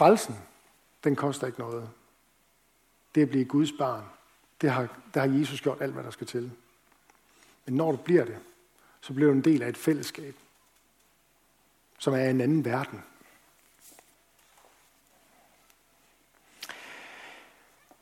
Frelsen, 0.00 0.36
den 1.04 1.16
koster 1.16 1.46
ikke 1.46 1.60
noget. 1.60 1.90
Det 3.14 3.22
at 3.22 3.28
blive 3.28 3.44
Guds 3.44 3.72
barn, 3.78 4.04
det 4.60 4.70
har, 4.70 4.88
der 5.14 5.20
har 5.20 5.38
Jesus 5.38 5.60
gjort 5.60 5.80
alt, 5.80 5.92
hvad 5.92 6.04
der 6.04 6.10
skal 6.10 6.26
til. 6.26 6.52
Men 7.66 7.74
når 7.74 7.92
du 7.92 7.96
bliver 7.96 8.24
det, 8.24 8.38
så 9.00 9.12
bliver 9.12 9.30
du 9.30 9.36
en 9.36 9.44
del 9.44 9.62
af 9.62 9.68
et 9.68 9.76
fællesskab, 9.76 10.34
som 11.98 12.14
er 12.14 12.30
en 12.30 12.40
anden 12.40 12.64
verden. 12.64 13.02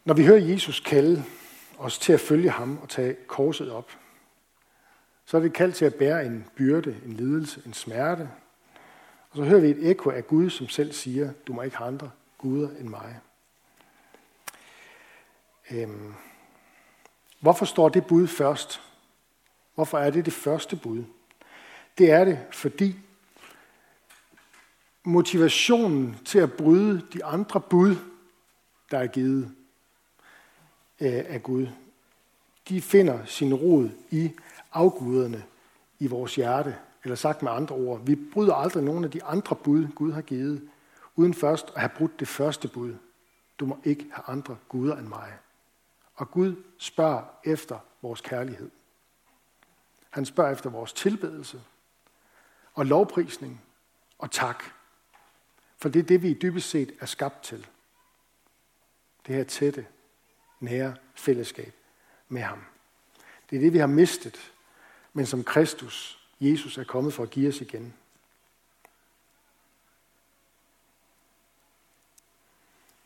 Når 0.04 0.14
vi 0.14 0.26
hører 0.26 0.40
Jesus 0.40 0.80
kalde 0.80 1.24
os 1.78 1.98
til 1.98 2.12
at 2.12 2.20
følge 2.20 2.50
ham 2.50 2.78
og 2.78 2.88
tage 2.88 3.14
korset 3.14 3.70
op, 3.70 3.90
så 5.24 5.36
er 5.36 5.40
vi 5.40 5.48
kaldt 5.48 5.76
til 5.76 5.84
at 5.84 5.94
bære 5.94 6.26
en 6.26 6.46
byrde, 6.56 7.00
en 7.04 7.12
lidelse, 7.12 7.62
en 7.66 7.74
smerte. 7.74 8.30
Og 9.30 9.36
så 9.36 9.44
hører 9.44 9.60
vi 9.60 9.68
et 9.68 9.90
ekko 9.90 10.10
af 10.10 10.26
Gud, 10.26 10.50
som 10.50 10.68
selv 10.68 10.92
siger, 10.92 11.32
du 11.46 11.52
må 11.52 11.62
ikke 11.62 11.76
have 11.76 11.88
andre 11.88 12.10
guder 12.38 12.70
end 12.70 12.88
mig. 12.88 13.20
Øhm. 15.70 16.14
Hvorfor 17.40 17.64
står 17.64 17.88
det 17.88 18.06
bud 18.06 18.26
først? 18.26 18.80
Hvorfor 19.74 19.98
er 19.98 20.10
det 20.10 20.24
det 20.24 20.32
første 20.32 20.76
bud? 20.76 21.04
Det 21.98 22.10
er 22.10 22.24
det, 22.24 22.46
fordi 22.50 22.96
motivationen 25.04 26.18
til 26.24 26.38
at 26.38 26.52
bryde 26.52 27.06
de 27.12 27.24
andre 27.24 27.60
bud, 27.60 27.96
der 28.90 28.98
er 28.98 29.06
givet 29.06 29.54
øh, 31.00 31.24
af 31.28 31.42
Gud, 31.42 31.66
de 32.68 32.82
finder 32.82 33.24
sin 33.24 33.54
rod 33.54 33.90
i 34.10 34.32
afguderne 34.72 35.44
i 35.98 36.06
vores 36.06 36.34
hjerte. 36.34 36.76
Eller 37.04 37.16
sagt 37.16 37.42
med 37.42 37.52
andre 37.52 37.74
ord, 37.74 38.06
vi 38.06 38.14
bryder 38.32 38.54
aldrig 38.54 38.84
nogen 38.84 39.04
af 39.04 39.10
de 39.10 39.24
andre 39.24 39.56
bud, 39.56 39.88
Gud 39.94 40.12
har 40.12 40.22
givet, 40.22 40.68
uden 41.16 41.34
først 41.34 41.66
at 41.74 41.80
have 41.80 41.90
brudt 41.96 42.20
det 42.20 42.28
første 42.28 42.68
bud. 42.68 42.94
Du 43.58 43.66
må 43.66 43.78
ikke 43.84 44.06
have 44.12 44.24
andre 44.26 44.56
guder 44.68 44.96
end 44.96 45.06
mig. 45.06 45.38
Og 46.14 46.30
Gud 46.30 46.56
spørger 46.78 47.22
efter 47.44 47.78
vores 48.02 48.20
kærlighed. 48.20 48.70
Han 50.10 50.26
spørger 50.26 50.52
efter 50.52 50.70
vores 50.70 50.92
tilbedelse 50.92 51.62
og 52.74 52.86
lovprisning 52.86 53.62
og 54.18 54.30
tak. 54.30 54.64
For 55.78 55.88
det 55.88 55.98
er 55.98 56.06
det, 56.06 56.22
vi 56.22 56.34
dybest 56.34 56.70
set 56.70 56.92
er 57.00 57.06
skabt 57.06 57.42
til. 57.42 57.66
Det 59.26 59.34
her 59.34 59.44
tætte, 59.44 59.86
nære 60.60 60.96
fællesskab 61.14 61.74
med 62.28 62.42
ham. 62.42 62.64
Det 63.50 63.56
er 63.56 63.60
det, 63.60 63.72
vi 63.72 63.78
har 63.78 63.86
mistet. 63.86 64.52
men 65.12 65.26
som 65.26 65.44
Kristus, 65.44 66.27
Jesus, 66.40 66.78
er 66.78 66.84
kommet 66.84 67.14
for 67.14 67.22
at 67.22 67.30
give 67.30 67.48
os 67.48 67.60
igen. 67.60 67.94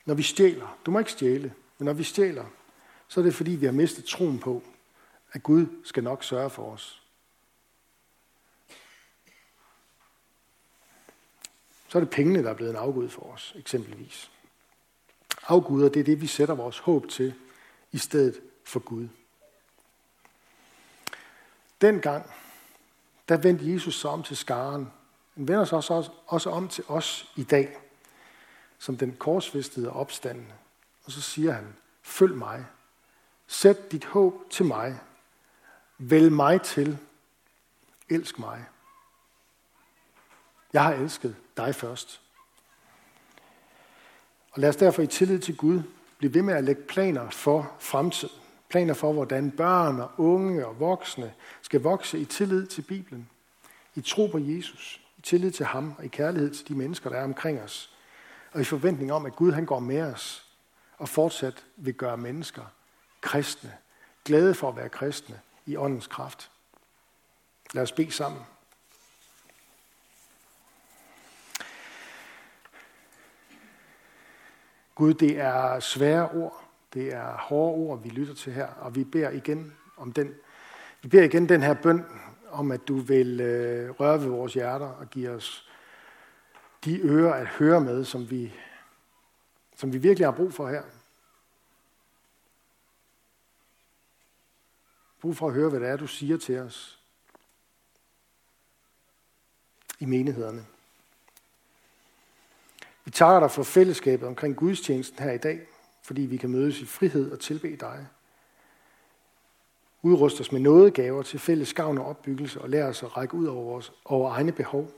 Når 0.05 0.15
vi 0.15 0.23
stjæler, 0.23 0.79
du 0.87 0.91
må 0.91 0.99
ikke 0.99 1.13
stjæle, 1.13 1.55
men 1.79 1.87
når 1.87 1.93
vi 1.93 2.05
stjæler, 2.05 2.45
så 3.09 3.21
er 3.21 3.25
det 3.25 3.35
fordi, 3.35 3.51
vi 3.51 3.67
har 3.67 3.73
mistet 3.73 4.05
troen 4.05 4.39
på, 4.39 4.63
at 5.33 5.43
Gud 5.43 5.67
skal 5.85 6.05
nok 6.05 6.25
sørge 6.25 6.51
for 6.51 6.73
os. 6.73 7.03
Så 11.89 11.99
er 11.99 12.01
det 12.01 12.11
pengene, 12.11 12.43
der 12.43 12.51
er 12.51 12.55
blevet 12.55 12.71
en 12.71 12.77
afgud 12.77 13.09
for 13.09 13.23
os, 13.23 13.55
eksempelvis. 13.59 14.31
Afguder, 15.43 15.89
det 15.89 16.01
er 16.01 16.05
det, 16.05 16.21
vi 16.21 16.27
sætter 16.27 16.55
vores 16.55 16.79
håb 16.79 17.09
til, 17.09 17.35
i 17.93 17.99
stedet 17.99 18.41
for 18.65 18.81
Gud. 18.81 19.09
Dengang, 21.81 22.31
der 23.29 23.37
vendte 23.37 23.73
Jesus 23.73 24.01
sig 24.01 24.11
om 24.11 24.23
til 24.23 24.37
skaren. 24.37 24.93
Han 25.35 25.49
vender 25.49 25.65
sig 25.65 25.77
også, 25.77 26.11
også 26.27 26.51
om 26.51 26.69
til 26.69 26.85
os 26.89 27.33
i 27.37 27.43
dag, 27.43 27.77
som 28.79 28.97
den 28.97 29.17
korsfæstede 29.17 29.93
opstandende. 29.93 30.55
Og 31.05 31.13
så 31.13 31.21
siger 31.21 31.53
han, 31.53 31.77
følg 32.03 32.35
mig. 32.35 32.67
Sæt 33.47 33.93
dit 33.93 34.05
håb 34.05 34.51
til 34.51 34.65
mig. 34.65 35.01
Vælg 35.99 36.33
mig 36.33 36.63
til. 36.63 36.99
Elsk 38.09 38.39
mig. 38.39 38.65
Jeg 40.73 40.85
har 40.85 40.93
elsket 40.93 41.37
dig 41.57 41.75
først. 41.75 42.21
Og 44.51 44.61
lad 44.61 44.69
os 44.69 44.77
derfor 44.77 45.03
i 45.03 45.07
tillid 45.07 45.39
til 45.39 45.57
Gud 45.57 45.83
blive 46.19 46.35
ved 46.35 46.43
med 46.43 46.55
at 46.55 46.65
lægge 46.65 46.83
planer 46.83 47.31
for 47.31 47.77
fremtiden. 47.79 48.42
Planer 48.73 48.95
for, 48.95 49.13
hvordan 49.13 49.51
børn 49.51 50.01
og 50.01 50.11
unge 50.19 50.67
og 50.67 50.81
voksne 50.81 51.35
skal 51.63 51.81
vokse 51.81 52.19
i 52.19 52.25
tillid 52.25 52.67
til 52.67 52.83
Bibelen. 52.83 53.29
I 53.95 54.01
tro 54.01 54.27
på 54.27 54.39
Jesus. 54.39 55.01
I 55.19 55.21
tillid 55.21 55.51
til 55.51 55.67
ham 55.67 55.95
og 55.99 56.05
i 56.05 56.09
kærlighed 56.09 56.51
til 56.51 56.69
de 56.69 56.75
mennesker, 56.75 57.11
der 57.11 57.17
er 57.17 57.25
omkring 57.25 57.61
os. 57.61 57.91
Og 58.53 58.61
i 58.61 58.65
forventning 58.65 59.13
om, 59.13 59.27
at 59.27 59.37
Gud 59.37 59.53
han 59.53 59.67
går 59.67 59.79
med 59.79 60.03
os 60.03 60.47
og 60.99 61.09
fortsat 61.09 61.65
vil 61.77 61.95
gøre 61.95 62.17
mennesker 62.17 62.63
kristne. 63.21 63.73
Glade 64.25 64.55
for 64.55 64.69
at 64.69 64.77
være 64.77 64.89
kristne 64.89 65.41
i 65.67 65.77
åndens 65.77 66.07
kraft. 66.07 66.51
Lad 67.73 67.83
os 67.83 67.93
bede 67.93 68.13
sammen. 68.13 68.43
Gud, 74.95 75.15
det 75.15 75.39
er 75.39 75.81
svære 75.81 76.29
ord. 76.31 76.62
Det 76.95 77.15
er 77.15 77.37
hårde 77.37 77.75
ord, 77.75 78.03
vi 78.03 78.09
lytter 78.09 78.35
til 78.35 78.53
her. 78.53 78.67
Og 78.67 78.95
vi 78.95 79.05
beder 79.05 79.31
igen 79.31 79.77
om 79.97 80.13
den, 80.13 80.35
vi 81.03 81.09
beder 81.09 81.25
igen 81.25 81.49
den 81.49 81.63
her 81.63 81.75
bøn 81.75 82.05
om, 82.51 82.71
at 82.71 82.89
du 82.89 82.97
vil 82.97 83.41
øh, 83.41 83.91
røre 83.91 84.21
ved 84.21 84.29
vores 84.29 84.55
hjerter 84.55 84.87
og 84.87 85.11
give 85.11 85.31
os 85.31 85.69
de 86.85 87.01
ører 87.01 87.35
at 87.35 87.47
høre 87.47 87.81
med, 87.81 88.05
som 88.05 88.31
vi, 88.31 88.53
som 89.77 89.93
vi 89.93 89.99
virkelig 89.99 90.27
har 90.27 90.33
brug 90.33 90.53
for 90.53 90.69
her. 90.69 90.83
Brug 95.21 95.37
for 95.37 95.49
at 95.49 95.55
høre, 95.55 95.71
hvad 95.71 95.81
det 95.81 95.89
er, 95.89 95.97
du 95.97 96.07
siger 96.07 96.37
til 96.37 96.59
os 96.59 97.01
i 99.99 100.05
menighederne. 100.05 100.67
Vi 103.05 103.11
takker 103.11 103.41
dig 103.41 103.51
for 103.51 103.63
fællesskabet 103.63 104.29
omkring 104.29 104.57
gudstjenesten 104.57 105.19
her 105.19 105.33
i 105.33 105.39
dag, 105.39 105.67
fordi 106.03 106.23
vi 106.23 106.37
kan 106.37 106.51
mødes 106.51 106.81
i 106.81 106.87
frihed 106.87 107.33
og 107.33 107.41
tilbe 107.41 107.77
dig. 107.77 108.07
Udrust 110.03 110.41
os 110.41 110.53
med 110.53 110.61
nådegaver 110.61 111.23
til 111.23 111.39
fælles 111.39 111.75
gavn 111.75 111.99
og 111.99 112.07
opbyggelse, 112.07 112.61
og 112.61 112.71
lær 112.71 112.87
os 112.87 113.03
at 113.03 113.17
række 113.17 113.35
ud 113.35 113.47
over, 113.47 113.65
vores, 113.65 113.93
over 114.05 114.31
egne 114.31 114.53
behov. 114.53 114.91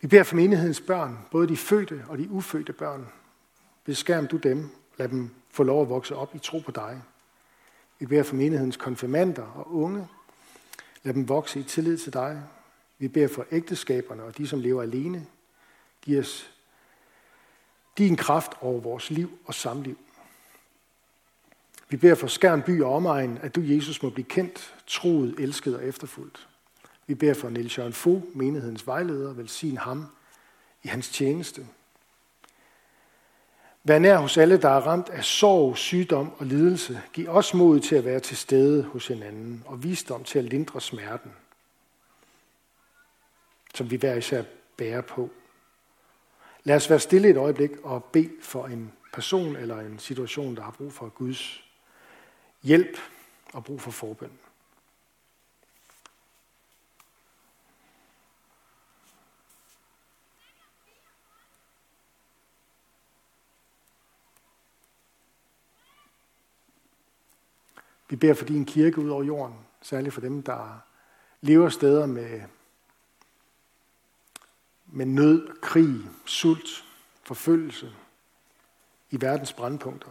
Vi 0.00 0.08
beder 0.08 0.22
for 0.22 0.36
menighedens 0.36 0.80
børn, 0.80 1.18
både 1.30 1.48
de 1.48 1.56
fødte 1.56 2.04
og 2.08 2.18
de 2.18 2.30
ufødte 2.30 2.72
børn. 2.72 3.08
Beskærm 3.84 4.26
du 4.26 4.36
dem, 4.36 4.68
lad 4.98 5.08
dem 5.08 5.30
få 5.50 5.62
lov 5.62 5.82
at 5.82 5.88
vokse 5.88 6.16
op 6.16 6.34
i 6.34 6.38
tro 6.38 6.58
på 6.58 6.70
dig. 6.70 7.02
Vi 7.98 8.06
beder 8.06 8.22
for 8.22 8.36
menighedens 8.36 8.76
konfirmander 8.76 9.42
og 9.42 9.74
unge. 9.74 10.08
Lad 11.02 11.14
dem 11.14 11.28
vokse 11.28 11.60
i 11.60 11.62
tillid 11.62 11.98
til 11.98 12.12
dig. 12.12 12.42
Vi 12.98 13.08
beder 13.08 13.28
for 13.28 13.46
ægteskaberne 13.50 14.22
og 14.22 14.38
de, 14.38 14.48
som 14.48 14.60
lever 14.60 14.82
alene. 14.82 15.26
Giv 16.02 16.18
os 16.18 16.53
din 17.98 18.16
kraft 18.16 18.52
over 18.60 18.80
vores 18.80 19.10
liv 19.10 19.38
og 19.44 19.54
samliv. 19.54 19.98
Vi 21.88 21.96
beder 21.96 22.14
for 22.14 22.26
Skærn 22.26 22.62
by 22.62 22.82
og 22.82 22.94
omegn, 22.94 23.38
at 23.42 23.54
du, 23.54 23.60
Jesus, 23.60 24.02
må 24.02 24.10
blive 24.10 24.24
kendt, 24.24 24.74
troet, 24.86 25.34
elsket 25.38 25.76
og 25.76 25.84
efterfuldt. 25.84 26.48
Vi 27.06 27.14
beder 27.14 27.34
for 27.34 27.48
Niels 27.48 27.78
Jørgen 27.78 27.92
Fogh, 27.92 28.22
menighedens 28.36 28.86
vejleder, 28.86 29.32
velsign 29.32 29.76
ham 29.76 30.06
i 30.82 30.88
hans 30.88 31.08
tjeneste. 31.08 31.66
Vær 33.84 33.98
nær 33.98 34.16
hos 34.16 34.36
alle, 34.36 34.56
der 34.56 34.68
er 34.68 34.80
ramt 34.80 35.08
af 35.08 35.24
sorg, 35.24 35.76
sygdom 35.76 36.32
og 36.38 36.46
lidelse. 36.46 37.02
Giv 37.12 37.28
os 37.28 37.54
mod 37.54 37.80
til 37.80 37.96
at 37.96 38.04
være 38.04 38.20
til 38.20 38.36
stede 38.36 38.82
hos 38.82 39.06
hinanden 39.06 39.62
og 39.66 39.82
visdom 39.82 40.24
til 40.24 40.38
at 40.38 40.44
lindre 40.44 40.80
smerten, 40.80 41.32
som 43.74 43.90
vi 43.90 43.96
hver 43.96 44.14
især 44.14 44.42
bærer 44.76 45.00
på. 45.00 45.30
Lad 46.64 46.76
os 46.76 46.90
være 46.90 47.00
stille 47.00 47.28
et 47.28 47.36
øjeblik 47.36 47.70
og 47.82 48.04
bede 48.04 48.30
for 48.42 48.66
en 48.66 48.92
person 49.12 49.56
eller 49.56 49.80
en 49.80 49.98
situation, 49.98 50.56
der 50.56 50.62
har 50.62 50.70
brug 50.70 50.92
for 50.92 51.08
Guds 51.08 51.64
hjælp 52.62 52.98
og 53.52 53.64
brug 53.64 53.80
for 53.80 53.90
forbøn. 53.90 54.38
Vi 68.08 68.16
beder 68.16 68.34
for 68.34 68.44
din 68.44 68.64
kirke 68.64 68.98
ud 68.98 69.08
over 69.08 69.24
jorden, 69.24 69.54
særligt 69.82 70.14
for 70.14 70.20
dem, 70.20 70.42
der 70.42 70.80
lever 71.40 71.68
steder 71.68 72.06
med, 72.06 72.42
med 74.94 75.06
nød, 75.06 75.60
krig, 75.60 75.94
sult, 76.24 76.84
forfølgelse 77.22 77.92
i 79.10 79.20
verdens 79.20 79.52
brandpunkter. 79.52 80.08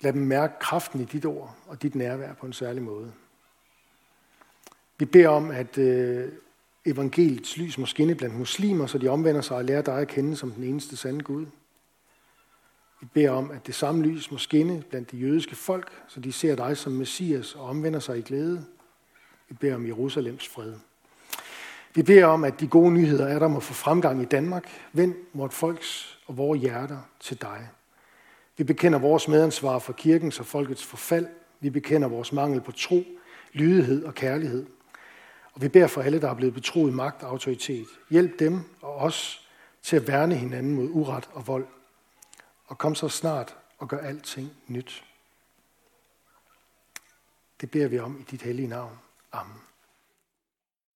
Lad 0.00 0.12
dem 0.12 0.22
mærke 0.22 0.54
kraften 0.60 1.00
i 1.00 1.04
dit 1.04 1.24
ord 1.24 1.56
og 1.66 1.82
dit 1.82 1.94
nærvær 1.94 2.34
på 2.34 2.46
en 2.46 2.52
særlig 2.52 2.82
måde. 2.82 3.12
Vi 4.98 5.04
beder 5.04 5.28
om, 5.28 5.50
at 5.50 5.78
øh, 5.78 6.32
evangeliets 6.86 7.56
lys 7.56 7.78
må 7.78 7.86
skinne 7.86 8.14
blandt 8.14 8.38
muslimer, 8.38 8.86
så 8.86 8.98
de 8.98 9.08
omvender 9.08 9.40
sig 9.40 9.56
og 9.56 9.64
lærer 9.64 9.82
dig 9.82 9.98
at 9.98 10.08
kende 10.08 10.36
som 10.36 10.50
den 10.50 10.64
eneste 10.64 10.96
sande 10.96 11.24
Gud. 11.24 11.46
Vi 13.00 13.06
beder 13.06 13.30
om, 13.30 13.50
at 13.50 13.66
det 13.66 13.74
samme 13.74 14.02
lys 14.02 14.30
må 14.30 14.38
skinne 14.38 14.82
blandt 14.90 15.10
de 15.10 15.16
jødiske 15.16 15.56
folk, 15.56 16.02
så 16.08 16.20
de 16.20 16.32
ser 16.32 16.56
dig 16.56 16.76
som 16.76 16.92
Messias 16.92 17.54
og 17.54 17.62
omvender 17.62 18.00
sig 18.00 18.18
i 18.18 18.22
glæde. 18.22 18.66
Vi 19.48 19.54
beder 19.54 19.74
om 19.74 19.86
Jerusalems 19.86 20.48
fred. 20.48 20.74
Vi 21.94 22.02
beder 22.02 22.26
om, 22.26 22.44
at 22.44 22.60
de 22.60 22.68
gode 22.68 22.90
nyheder 22.90 23.26
er 23.26 23.38
der 23.38 23.48
må 23.48 23.60
få 23.60 23.74
fremgang 23.74 24.22
i 24.22 24.24
Danmark. 24.24 24.68
Vend 24.92 25.14
vort 25.32 25.52
folks 25.52 26.18
og 26.26 26.36
vores 26.36 26.60
hjerter 26.60 26.98
til 27.20 27.40
dig. 27.40 27.68
Vi 28.56 28.64
bekender 28.64 28.98
vores 28.98 29.28
medansvar 29.28 29.78
for 29.78 29.92
kirkens 29.92 30.40
og 30.40 30.46
folkets 30.46 30.84
forfald. 30.84 31.26
Vi 31.60 31.70
bekender 31.70 32.08
vores 32.08 32.32
mangel 32.32 32.60
på 32.60 32.72
tro, 32.72 33.04
lydighed 33.52 34.04
og 34.04 34.14
kærlighed. 34.14 34.66
Og 35.52 35.62
vi 35.62 35.68
beder 35.68 35.86
for 35.86 36.02
alle, 36.02 36.20
der 36.20 36.30
er 36.30 36.34
blevet 36.34 36.54
betroet 36.54 36.94
magt 36.94 37.22
og 37.22 37.30
autoritet. 37.30 37.86
Hjælp 38.10 38.38
dem 38.38 38.60
og 38.80 38.96
os 38.96 39.48
til 39.82 39.96
at 39.96 40.08
værne 40.08 40.34
hinanden 40.34 40.74
mod 40.74 40.88
uret 40.90 41.28
og 41.32 41.46
vold 41.46 41.66
og 42.66 42.78
kom 42.78 42.94
så 42.94 43.08
snart 43.08 43.56
og 43.78 43.88
gør 43.88 43.98
alting 43.98 44.52
nyt. 44.66 45.04
Det 47.60 47.70
beder 47.70 47.88
vi 47.88 47.98
om 47.98 48.20
i 48.20 48.22
dit 48.30 48.42
hellige 48.42 48.68
navn. 48.68 48.98
Amen. 49.34 49.67